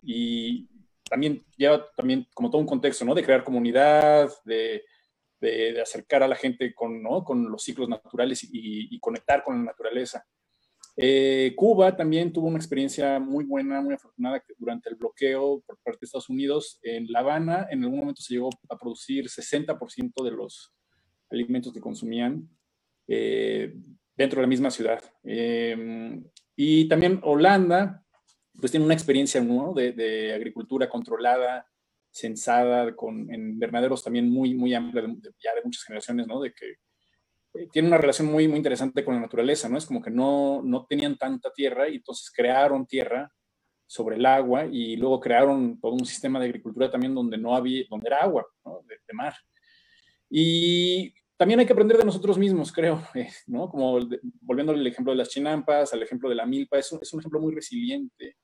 [0.02, 0.68] y
[1.14, 3.14] también lleva también como todo un contexto, ¿no?
[3.14, 4.84] De crear comunidad, de,
[5.39, 7.24] de, acercar a la gente con, ¿no?
[7.24, 10.26] con los ciclos naturales y, conectar con la naturaleza.
[10.97, 15.78] Eh, Cuba también tuvo una experiencia muy buena, muy afortunada que durante el bloqueo por
[15.84, 20.24] parte de Estados Unidos en La Habana, en algún momento se llegó a producir 60%
[20.24, 20.74] de los
[21.30, 22.49] alimentos que consumían
[23.07, 23.76] eh,
[24.16, 25.03] dentro de la misma ciudad.
[25.24, 26.24] Eh,
[26.55, 28.03] y también Holanda,
[28.60, 29.74] pues tiene una experiencia ¿no?
[29.74, 31.68] de, agricultura controlada,
[32.10, 36.39] sensada, con invernaderos también muy, muy amplia, ya de muchas generaciones, ¿no?
[36.39, 36.76] De que
[37.56, 39.78] eh, una relación muy, muy interesante con la naturaleza, ¿no?
[39.78, 43.32] Es como que no, no tenían tanta tierra y entonces crearon tierra
[43.88, 47.84] sobre el agua y luego crearon todo un sistema de agricultura también donde no había,
[47.89, 48.82] donde era agua, ¿no?
[48.88, 49.34] de, de mar.
[50.30, 53.70] Y también hay que aprender de nosotros mismos, creo, eh, ¿no?
[53.70, 53.99] Como
[54.41, 57.20] volviendo al ejemplo de las chinampas, al ejemplo de la milpa, es un, es un
[57.20, 58.38] ejemplo muy resiliente.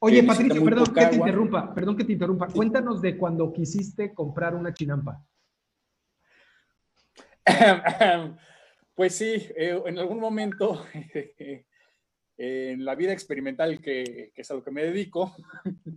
[0.00, 2.48] Oye, Patricio, perdón que te interrumpa, perdón que te interrumpa.
[2.48, 5.24] Cuéntanos de cuando quisiste comprar una chinampa.
[8.94, 10.84] pues sí, eh, en algún momento
[12.36, 15.34] en la vida experimental, que, que, es a lo que me dedico,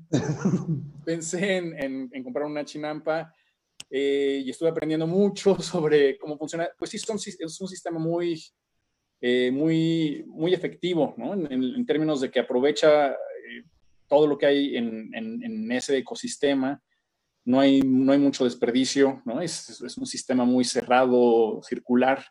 [1.06, 3.34] pensé en, en, en comprar una chinampa
[3.96, 6.68] eh, y estuve aprendiendo mucho sobre cómo funciona.
[6.78, 8.44] Pues sí, es un, sistema muy,
[9.22, 11.34] eh, muy, muy efectivo, ¿no?
[11.34, 13.16] En, términos de que aprovecha
[14.14, 16.80] todo lo que hay en, en, ese ecosistema.
[17.46, 19.42] No hay, no hay mucho desperdicio, ¿no?
[19.42, 22.24] Es, es, un sistema muy cerrado, circular.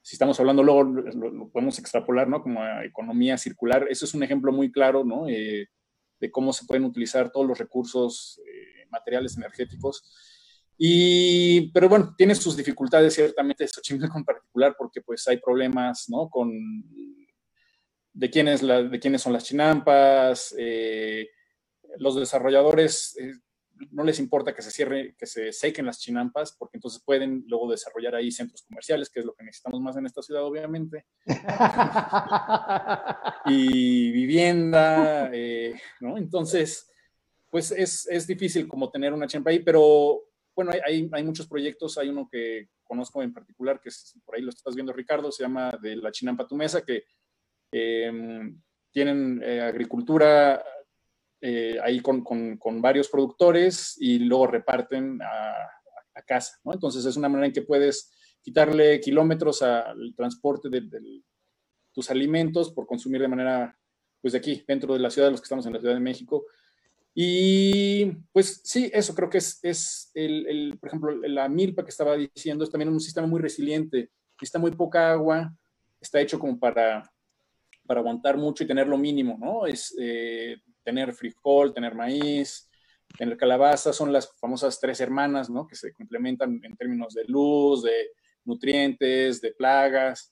[0.00, 2.42] Si estamos hablando luego, lo, podemos extrapolar, ¿no?
[2.42, 3.86] Como a economía circular.
[3.90, 5.26] Eso es un ejemplo muy claro, ¿no?
[5.26, 8.40] de cómo se pueden utilizar todos los recursos
[8.90, 10.02] materiales energéticos
[10.78, 16.28] y, pero bueno, tiene sus dificultades ciertamente Xochimilco en particular porque pues hay problemas, ¿no?
[16.28, 16.50] Con
[18.14, 21.28] de quiénes, la, de quiénes son las chinampas, eh,
[21.98, 23.32] los desarrolladores eh,
[23.90, 27.70] no les importa que se cierre, que se sequen las chinampas, porque entonces pueden luego
[27.70, 31.06] desarrollar ahí centros comerciales, que es lo que necesitamos más en esta ciudad, obviamente.
[33.46, 36.16] y vivienda, eh, ¿no?
[36.16, 36.88] Entonces,
[37.50, 40.22] pues es, es, difícil como tener una chinampa ahí, pero
[40.54, 44.42] bueno, hay, hay, muchos proyectos, hay uno que conozco en particular, que es, por ahí
[44.42, 47.04] lo estás viendo Ricardo, se llama de la Chinampa Tu Mesa, que
[47.76, 48.60] em,
[48.92, 50.62] tienen eh, agricultura
[51.40, 55.52] eh, ahí con, con, con, varios productores y luego reparten a,
[56.14, 56.72] a, casa, ¿no?
[56.72, 61.22] Entonces es una manera en que puedes quitarle kilómetros al transporte de, de,
[61.92, 63.78] tus alimentos por consumir de manera,
[64.20, 66.00] pues de aquí, dentro de la ciudad, de los que estamos en la Ciudad de
[66.00, 66.44] México,
[67.14, 71.90] y pues sí, eso creo que es, es el, el, por ejemplo, la milpa que
[71.90, 74.10] estaba diciendo, es también un sistema muy resiliente,
[74.40, 75.56] está muy poca agua,
[76.00, 77.10] está hecho como para,
[77.86, 79.66] para aguantar mucho y tener lo mínimo, ¿no?
[79.66, 82.70] Es eh, tener frijol, tener maíz,
[83.16, 85.66] tener calabaza, son las famosas tres hermanas, ¿no?
[85.66, 88.10] Que se complementan en términos de luz, de
[88.44, 90.30] nutrientes, de plagas,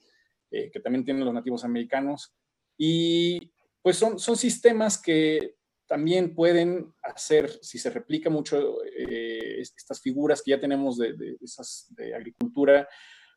[0.50, 2.34] eh, que también tienen los nativos americanos.
[2.76, 10.00] Y pues son, son sistemas que también pueden hacer, si se replica mucho eh, estas
[10.00, 12.88] figuras que ya tenemos de, esas, de agricultura,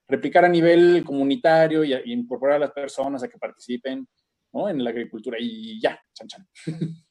[0.08, 4.08] replicar a nivel comunitario y, incorporar a las personas a que participen
[4.54, 4.70] ¿no?
[4.70, 6.48] en la agricultura y ya, chan chan.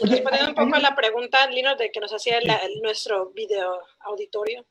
[0.00, 2.38] Respondiendo un poco a la pregunta, Lino, de que nos hacía
[2.82, 4.66] nuestro video auditorio.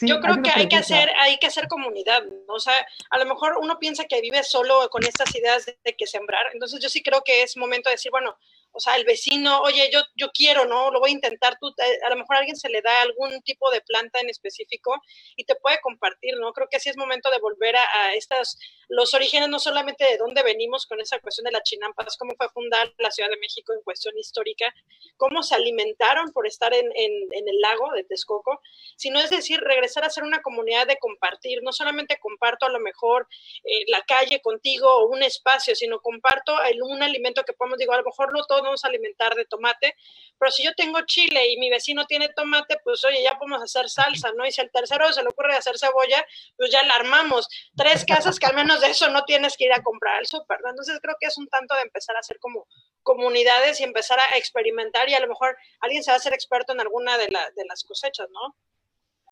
[0.00, 2.54] Yo creo que hay que hacer, hay que hacer comunidad, ¿no?
[2.54, 2.74] O sea,
[3.10, 6.46] a lo mejor uno piensa que vive solo con estas ideas de, de que sembrar,
[6.52, 8.36] entonces yo sí creo que es momento de decir, bueno,
[8.72, 10.90] o sea, el vecino, oye, yo, yo quiero, ¿no?
[10.90, 11.72] Lo voy a intentar, tú,
[12.04, 14.94] a lo mejor a alguien se le da algún tipo de planta en específico
[15.36, 16.52] y te puede compartir, ¿no?
[16.52, 18.58] Creo que sí es momento de volver a, a estas,
[18.88, 22.48] los orígenes no solamente de dónde venimos con esa cuestión de la chinampas, cómo fue
[22.48, 24.74] fundada la Ciudad de México en cuestión histórica,
[25.16, 28.60] cómo se alimentaron por estar en, en, en el lago de Texcoco,
[28.96, 32.80] sino es decir, regresar a ser una comunidad de compartir, no solamente comparto a lo
[32.80, 33.28] mejor
[33.64, 37.92] eh, la calle contigo o un espacio, sino comparto el, un alimento que podemos, digo,
[37.92, 39.94] a lo mejor no todo podemos alimentar de tomate,
[40.38, 43.88] pero si yo tengo chile y mi vecino tiene tomate, pues oye, ya podemos hacer
[43.88, 44.46] salsa, ¿no?
[44.46, 46.24] Y si al tercero se le ocurre hacer cebolla,
[46.56, 47.48] pues ya la armamos.
[47.76, 50.60] Tres casas que al menos de eso no tienes que ir a comprar al súper,
[50.62, 50.70] ¿no?
[50.70, 52.66] Entonces creo que es un tanto de empezar a hacer como
[53.02, 56.72] comunidades y empezar a experimentar y a lo mejor alguien se va a hacer experto
[56.72, 58.56] en alguna de, de las cosechas, ¿no?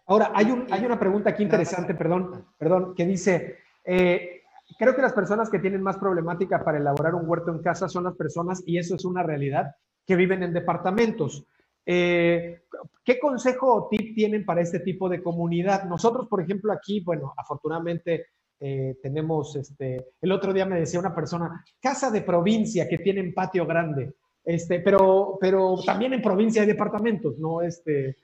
[0.07, 4.40] Ahora, hay, un, hay una pregunta aquí interesante, perdón, perdón, que dice, eh,
[4.81, 8.05] creo que las personas que tienen más problemática para elaborar un huerto en casa son
[8.05, 9.75] las personas, y eso es una realidad,
[10.07, 11.45] que viven en departamentos.
[11.85, 12.63] Eh,
[13.05, 15.85] ¿Qué consejo o tip tienen para este tipo de comunidad?
[15.85, 18.29] Nosotros, por ejemplo, aquí, bueno, afortunadamente
[18.59, 23.35] eh, tenemos, este, el otro día me decía una persona, casa de provincia que tienen
[23.35, 27.61] patio grande, este, pero, pero también en provincia hay departamentos, ¿no?
[27.61, 28.17] Este,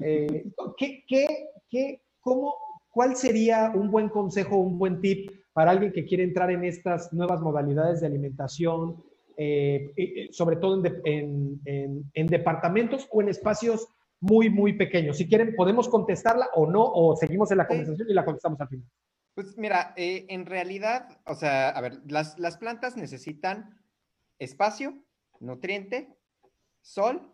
[0.00, 2.52] eh, ¿qué, qué, cómo,
[2.90, 7.12] ¿Cuál sería un buen consejo, un buen tip para alguien que quiere entrar en estas
[7.12, 9.02] nuevas modalidades de alimentación,
[9.36, 13.88] eh, eh, sobre todo en, en, departamentos o en espacios
[14.20, 15.16] muy, muy pequeños?
[15.16, 18.68] Si quieren, podemos contestarla o no, o seguimos en la conversación y la contestamos al
[18.68, 18.86] final.
[19.34, 23.80] Pues mira, en realidad, o sea, a ver, las, las plantas necesitan
[24.38, 24.94] espacio,
[25.38, 26.16] nutriente,
[26.82, 27.32] sol,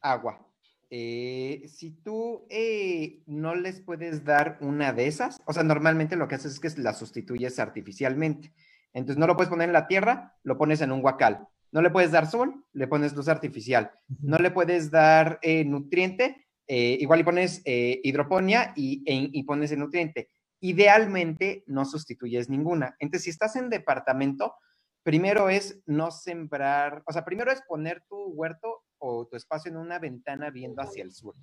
[0.00, 0.49] agua.
[0.92, 6.26] Eh, si tú eh, no les puedes dar una de esas, o sea, normalmente lo
[6.26, 8.52] que haces es que la sustituyes artificialmente.
[8.92, 11.46] Entonces no lo puedes poner en la tierra, lo pones en un guacal.
[11.70, 13.92] No le puedes dar sol, le pones luz artificial.
[14.20, 20.28] No le puedes dar eh, nutriente, igual y pones hidroponía y, y pones el nutriente.
[20.60, 22.94] Idealmente no sustituyes ninguna.
[22.98, 24.54] Entonces, si estás en departamento,
[25.02, 29.76] primero es no sembrar, o sea, primero es poner tu huerto o tu espacio en
[29.76, 31.34] una ventana viendo hacia el sur,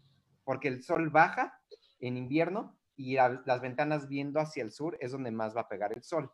[0.43, 1.59] porque el sol baja
[1.99, 5.91] en invierno y las ventanas viendo hacia el sur es donde más va a pegar
[5.93, 6.31] el sol.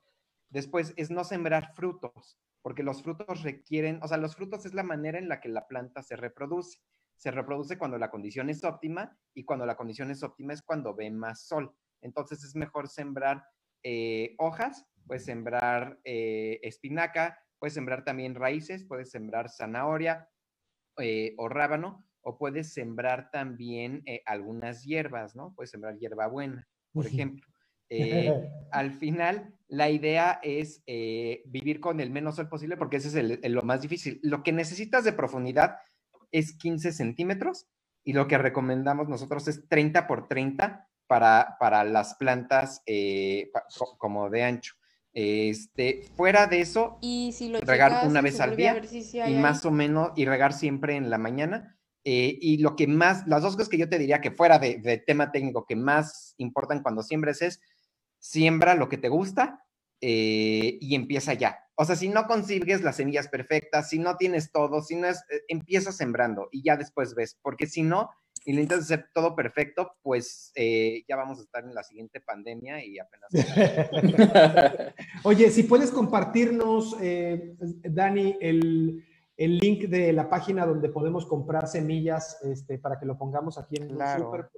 [0.49, 4.84] Después es no sembrar frutos, porque los frutos requieren, o sea, los frutos es la
[4.84, 6.80] manera en la que la planta se reproduce.
[7.15, 10.95] Se reproduce cuando la condición es óptima y cuando la condición es óptima es cuando
[10.95, 11.76] ve más sol.
[12.01, 13.45] Entonces es mejor sembrar
[13.84, 20.30] eh, hojas, puedes sembrar eh, espinaca, puedes sembrar también raíces, puedes sembrar zanahoria,
[20.98, 25.54] eh, o rábano, o puedes sembrar también eh, algunas hierbas, ¿no?
[25.56, 27.46] Puedes sembrar hierbabuena, por ejemplo.
[27.89, 28.32] Eh,
[28.72, 30.84] al final, la idea es
[31.46, 34.20] vivir con el menos sol posible porque ese es lo más difícil.
[34.24, 35.78] Lo que necesitas de profundidad
[36.32, 37.68] es 15 centímetros
[38.04, 42.84] y lo que recomendamos nosotros es 30 por 30 para, para las plantas
[43.98, 44.76] como de ancho.
[45.14, 48.82] Este, fuera de eso, y si lo regar una vez al día
[49.28, 51.78] y más o menos, y regar siempre en la mañana.
[52.05, 55.03] Eh, y lo que más, las dos cosas que yo te diría que fuera de,
[55.05, 57.61] tema técnico que más importan cuando siembres es
[58.20, 59.64] siembra lo que te gusta
[60.01, 61.59] eh, y empieza ya.
[61.76, 65.24] O sea, si no consigues las semillas perfectas, si no tienes todo, si no es,
[65.30, 68.09] eh, empieza sembrando y ya después ves, porque si no,
[68.46, 72.98] intentas hacer todo perfecto, pues eh, ya vamos a estar en la siguiente pandemia y
[73.00, 73.30] apenas.
[75.24, 79.04] Oye, si puedes compartirnos, eh, Dani, el,
[79.38, 83.78] el, link de la página donde podemos comprar semillas este, para que lo pongamos aquí
[83.78, 84.50] en el super,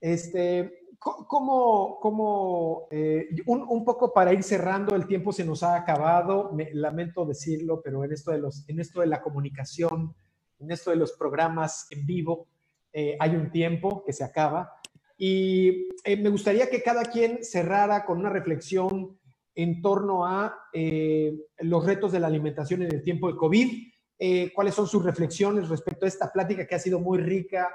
[0.00, 5.74] Este, ¿Cómo, cómo eh, un, un, poco para ir cerrando, el tiempo se nos ha
[5.74, 10.14] acabado, me, lamento decirlo, pero en esto, de los, en esto de la comunicación,
[10.60, 12.46] en esto de los programas en vivo,
[12.92, 14.74] eh, hay un tiempo que se acaba.
[15.16, 19.18] Y eh, me gustaría que cada quien cerrara con una reflexión
[19.54, 23.92] en torno a eh, los retos de la alimentación en el tiempo de COVID.
[24.54, 27.68] ¿Cuáles son sus reflexiones respecto a esta plática que ha sido muy rica?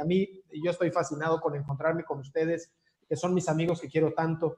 [0.00, 2.72] a mí, yo estoy fascinado con encontrarme con ustedes,
[3.06, 4.56] que son mis amigos que quiero tanto.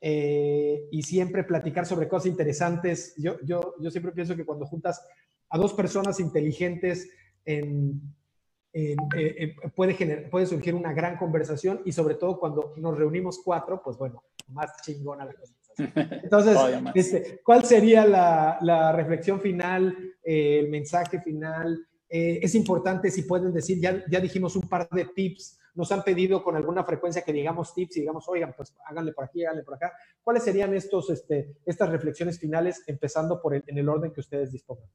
[0.00, 3.12] y siempre platicar sobre cosas interesantes.
[3.16, 5.04] Yo, yo, yo siempre pienso que cuando juntas
[5.48, 7.10] a dos personas inteligentes
[7.44, 8.00] en,
[8.76, 9.94] eh, eh, puede,
[10.28, 14.82] puede surgir una gran conversación y sobre todo cuando nos reunimos cuatro, pues bueno, más
[14.82, 15.92] chingona la conversación.
[16.24, 16.58] Entonces,
[16.92, 21.86] este, ¿cuál sería la, la reflexión final, eh, el mensaje final?
[22.16, 26.44] es importante si pueden decir, ya, ya dijimos un par de tips, nos han pedido
[26.44, 29.74] con alguna frecuencia que digamos tips y digamos, oigan, pues háganle por aquí, háganle por
[29.74, 29.92] acá.
[30.22, 34.88] ¿Cuáles serían estos, este, estas reflexiones finales, empezando por en el orden que ustedes dispongan?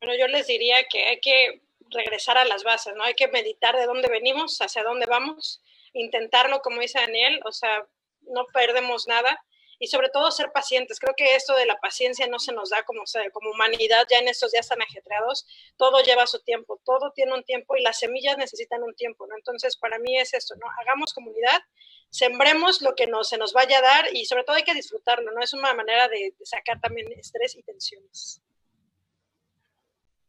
[0.00, 3.04] Bueno, yo les diría que hay que regresar a las bases, ¿no?
[3.04, 5.62] Hay que meditar de dónde venimos, hacia dónde vamos,
[5.92, 7.86] intentarlo, como dice Daniel, o sea,
[8.22, 9.42] no perdemos nada
[9.78, 10.98] y sobre todo ser pacientes.
[10.98, 14.28] Creo que esto de la paciencia no se nos da como, como humanidad ya en
[14.28, 15.46] estos días tan ajetreados.
[15.76, 19.36] Todo lleva su tiempo, todo tiene un tiempo y las semillas necesitan un tiempo, ¿no?
[19.36, 20.66] Entonces, para mí es esto, ¿no?
[20.80, 21.62] Hagamos comunidad,
[22.10, 25.30] sembremos lo que nos, se nos vaya a dar y sobre todo hay que disfrutarlo,
[25.30, 25.40] ¿no?
[25.40, 28.42] Es una manera de sacar también estrés y tensiones.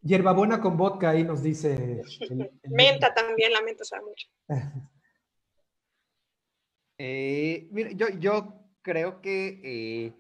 [0.02, 2.02] Hierbabuena con vodka, ahí nos dice.
[2.64, 4.28] menta también, la menta sabe mucho.
[7.02, 10.14] Eh, yo, yo creo que, eh,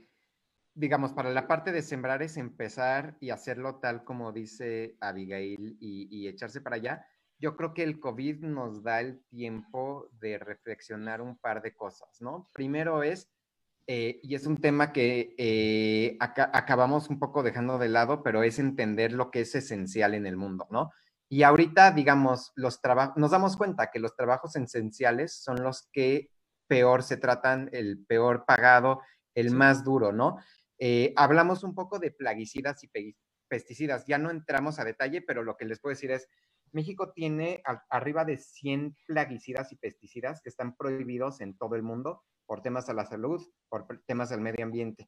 [0.74, 6.28] digamos, para la parte de sembrar es empezar y hacerlo tal como dice Abigail y,
[6.30, 7.06] echarse para allá.
[7.38, 12.22] Yo creo que el COVID nos da el tiempo de reflexionar un par de cosas,
[12.22, 12.50] ¿no?
[12.54, 13.30] Primero es,
[13.92, 19.14] eh, y es un tema que acabamos un poco dejando de lado, pero es entender
[19.14, 20.92] lo que es esencial en el mundo, ¿no?
[21.28, 26.30] Y ahorita, digamos, los trabajos, nos damos cuenta que los trabajos esenciales son los que
[26.68, 29.02] peor se tratan, el peor pagado,
[29.34, 30.38] el más duro, ¿no?
[30.78, 33.16] Eh, hablamos un poco de plaguicidas y
[33.48, 34.06] pesticidas.
[34.06, 36.30] Ya no entramos a detalle, pero lo que les puedo decir es,
[36.74, 42.22] México tiene arriba de 100 plaguicidas y pesticidas que están prohibidos en todo el mundo
[42.50, 45.08] por temas a la salud, por temas al medio ambiente.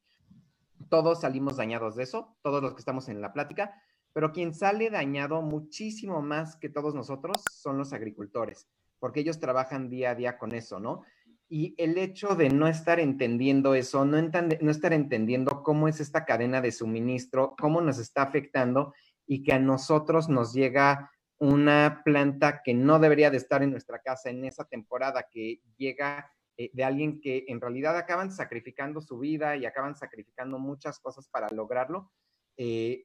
[0.88, 3.74] Todos salimos dañados de eso, todos los que estamos en la plática,
[4.12, 8.68] pero quien sale dañado muchísimo más que todos nosotros son los agricultores,
[9.00, 11.02] porque ellos trabajan día a día con eso, ¿no?
[11.48, 16.24] Y el hecho de no estar entendiendo eso, no, no estar entendiendo cómo es esta
[16.24, 18.94] cadena de suministro, cómo nos está afectando
[19.26, 23.98] y que a nosotros nos llega una planta que no debería de estar en nuestra
[23.98, 29.18] casa en esa temporada, que llega eh, de alguien que en realidad acaban sacrificando su
[29.18, 32.12] vida y acaban sacrificando muchas cosas para lograrlo,
[32.56, 33.04] eh,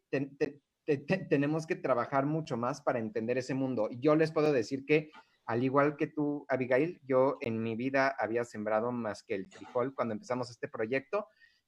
[1.29, 3.89] tenemos que trabajar mucho más para entender ese mundo.
[3.91, 5.11] Yo les puedo decir que
[5.45, 9.95] al igual que tú, Abigail, yo en mi vida había sembrado más que el frijol
[9.95, 11.27] cuando empezamos este proyecto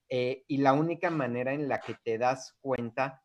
[0.09, 3.23] eh, y la única manera en la que te das cuenta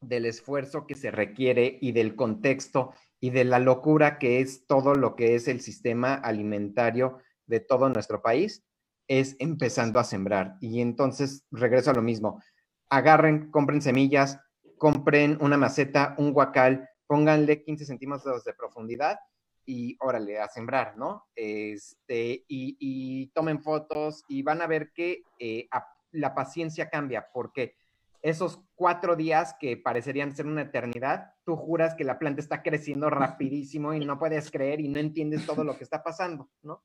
[0.00, 4.94] del esfuerzo que se requiere y del contexto y de la locura que es todo
[4.94, 8.64] lo que es el sistema alimentario de todo nuestro país
[9.08, 10.56] es empezando a sembrar.
[10.60, 12.42] Y entonces regreso a lo mismo.
[12.90, 14.38] Agarren, compren semillas,
[14.78, 19.18] compren una maceta, un guacal, pónganle 15 centímetros de profundidad
[19.64, 21.26] y órale, a sembrar, ¿no?
[21.34, 25.68] Este, y, tomen fotos y van a ver que eh,
[26.12, 27.74] la paciencia cambia, porque
[28.22, 33.10] esos cuatro días que parecerían ser una eternidad, tú juras que la planta está creciendo
[33.10, 36.82] rapidísimo y no puedes creer y no entiendes todo lo que está pasando, ¿no?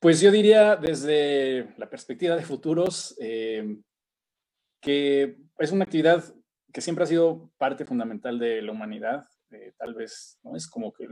[0.00, 3.78] Pues yo diría desde la perspectiva de futuros eh,
[4.80, 6.24] que es una actividad
[6.72, 9.24] que siempre ha sido parte fundamental de la humanidad.
[9.50, 10.54] Eh, tal vez ¿no?
[10.56, 11.08] es como que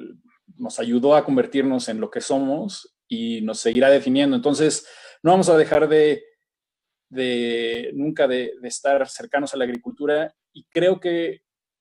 [0.57, 4.37] nos ayudó a convertirnos en lo que somos y nos seguirá definiendo.
[4.37, 4.87] Entonces,
[5.23, 6.23] no vamos a dejar de,
[7.95, 11.41] nunca de, estar cercanos a la agricultura y creo que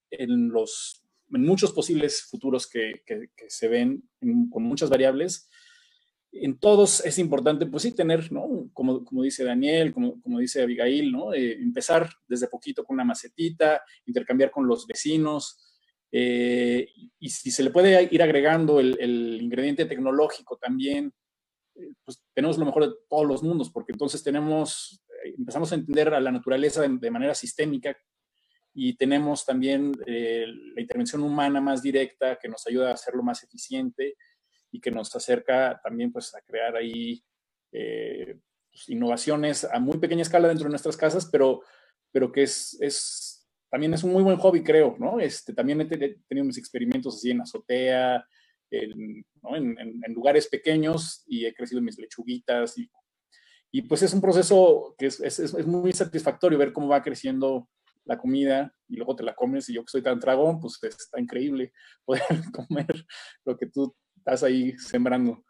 [0.09, 3.03] en los muchos posibles futuros que,
[3.47, 4.09] se ven
[4.49, 5.49] con muchas variables,
[6.41, 8.69] en todos es importante, pues sí, tener, ¿no?
[8.73, 11.33] Como, como dice Daniel, como, como dice Abigail, ¿no?
[11.33, 15.61] Eh, empezar desde poquito con una macetita, intercambiar con los vecinos,
[16.11, 16.87] eh,
[17.19, 21.13] y si se le puede ir agregando el, el ingrediente tecnológico también,
[21.75, 25.03] eh, pues tenemos lo mejor de todos los mundos, porque entonces tenemos,
[25.37, 27.97] empezamos a entender a la naturaleza de, de manera sistémica
[28.73, 34.15] y tenemos también la intervención humana más directa que nos ayuda a hacerlo más eficiente
[34.75, 37.23] y que nos acerca también pues a crear ahí
[37.71, 38.37] eh,
[38.69, 41.61] pues, innovaciones a muy pequeña escala dentro de nuestras casas, pero,
[42.11, 45.19] pero que es, es, también es un muy buen hobby, creo, ¿no?
[45.21, 48.25] Este, también he, tenido mis experimentos así en azotea,
[48.69, 49.55] en, ¿no?
[49.55, 52.91] en, en, lugares pequeños y he crecido mis lechuguitas y,
[53.71, 57.69] y pues es un proceso que es, es, es, muy satisfactorio ver cómo va creciendo
[58.03, 61.19] la comida y luego te la comes y yo que soy tan dragón, pues está
[61.19, 61.71] increíble
[62.03, 62.23] poder
[62.53, 63.05] comer
[63.45, 63.95] lo que tú
[64.25, 65.43] estás ahí sembrando.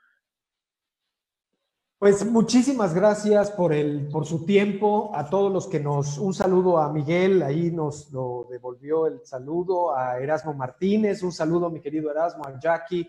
[1.97, 6.77] Pues muchísimas gracias por, el, por su tiempo, a todos los que nos, un saludo
[6.77, 12.11] a Miguel, ahí nos lo devolvió el saludo, a Erasmo Martínez, un saludo mi querido
[12.11, 13.07] Erasmo, a Jackie,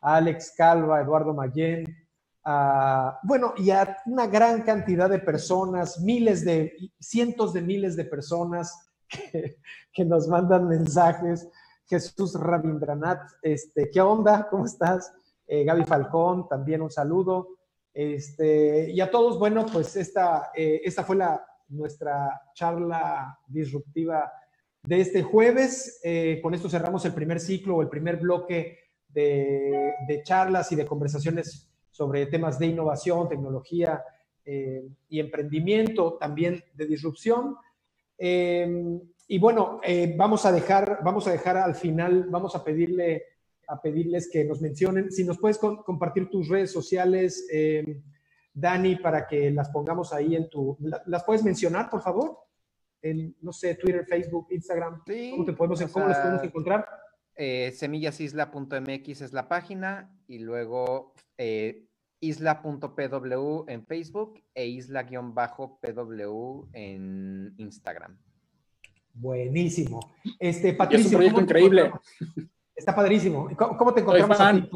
[0.00, 1.84] a Alex Calva, Eduardo Mayén,
[2.44, 8.04] a, bueno, y a una gran cantidad de personas, miles de, cientos de miles de
[8.04, 8.88] personas
[9.92, 11.48] que nos mandan mensajes.
[11.88, 14.46] Jesús Rabindranath, este, ¿qué onda?
[14.50, 15.12] ¿Cómo estás?
[15.46, 17.56] Eh, Gaby Falcón, también un saludo.
[17.94, 24.30] Este, y a todos, bueno, pues esta, eh, esta fue la, nuestra charla disruptiva
[24.82, 26.00] de este jueves.
[26.04, 28.78] Eh, con esto cerramos el primer ciclo o el primer bloque
[29.08, 34.04] de, de charlas y de conversaciones sobre temas de innovación, tecnología
[35.10, 37.56] y emprendimiento, también de disrupción.
[39.30, 43.24] Y bueno, eh, vamos a dejar, vamos a dejar al final, vamos a pedirle
[43.70, 45.12] a pedirles que nos mencionen.
[45.12, 48.00] Si nos puedes compartir tus redes sociales, eh,
[48.54, 50.78] Dani, para que las pongamos ahí en tu.
[51.04, 52.38] ¿Las puedes mencionar, por favor?
[53.02, 55.02] en, no sé, Twitter, Facebook, Instagram?
[55.30, 56.86] ¿Cómo, te podemos, ¿cómo los podemos encontrar?
[57.36, 61.14] Eh, semillasisla.mx es la página y luego
[62.20, 68.18] isla.pw en Facebook e isla-pw en Instagram.
[69.20, 70.14] Buenísimo.
[70.38, 71.92] Este, Patricio, es un proyecto increíble.
[72.74, 73.48] Está padrísimo.
[73.56, 74.70] ¿Cómo, te encontramos a ti?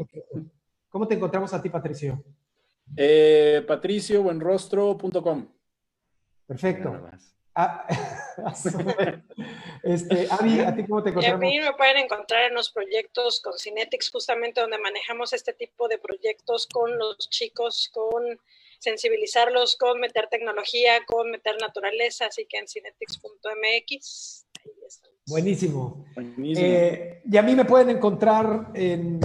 [0.89, 2.21] ¿Cómo te encontramos a ti, Patricio?
[2.97, 5.47] Eh, patriciobuenrostro.com.
[6.45, 7.09] Perfecto.
[7.55, 7.87] Ah,
[9.83, 11.35] este, Avi, ¿a ti cómo te encontramos?
[11.35, 15.87] a mí me pueden encontrar en los proyectos con Cinetics, justamente donde manejamos este tipo
[15.87, 18.23] de proyectos con los chicos, con
[18.83, 24.45] sensibilizarlos, con meter tecnología, con meter naturaleza, así que en cinetics.mx.
[25.27, 26.05] Buenísimo.
[26.13, 26.67] Buenísimo.
[26.67, 29.19] Eh, y a mí me pueden encontrar en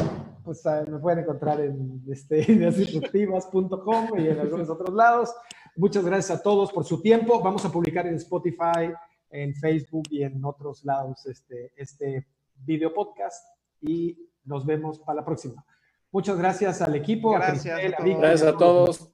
[0.44, 5.34] pues me pueden encontrar en este, ideasdisruptivas.com y en algunos otros lados.
[5.76, 7.42] Muchas gracias a todos por su tiempo.
[7.42, 8.90] Vamos a publicar en Spotify,
[9.28, 12.26] en Facebook y en otros lados este, este
[12.64, 13.44] video podcast
[13.82, 15.62] y nos vemos para la próxima.
[16.10, 17.32] Muchas gracias al equipo.
[17.32, 19.12] Gracias a, gracias a todos.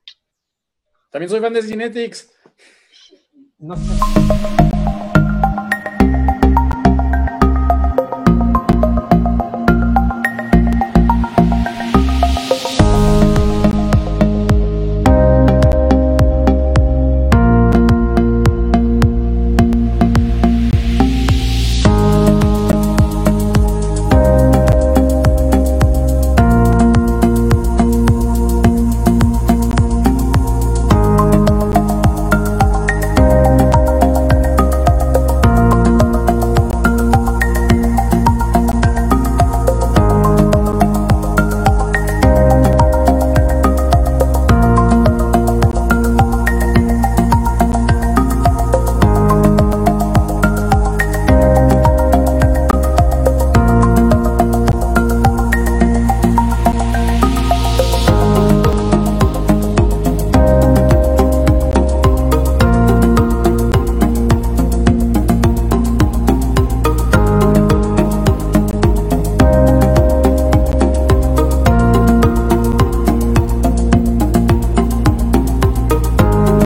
[1.15, 1.63] También soy fan de
[3.77, 4.74] sé.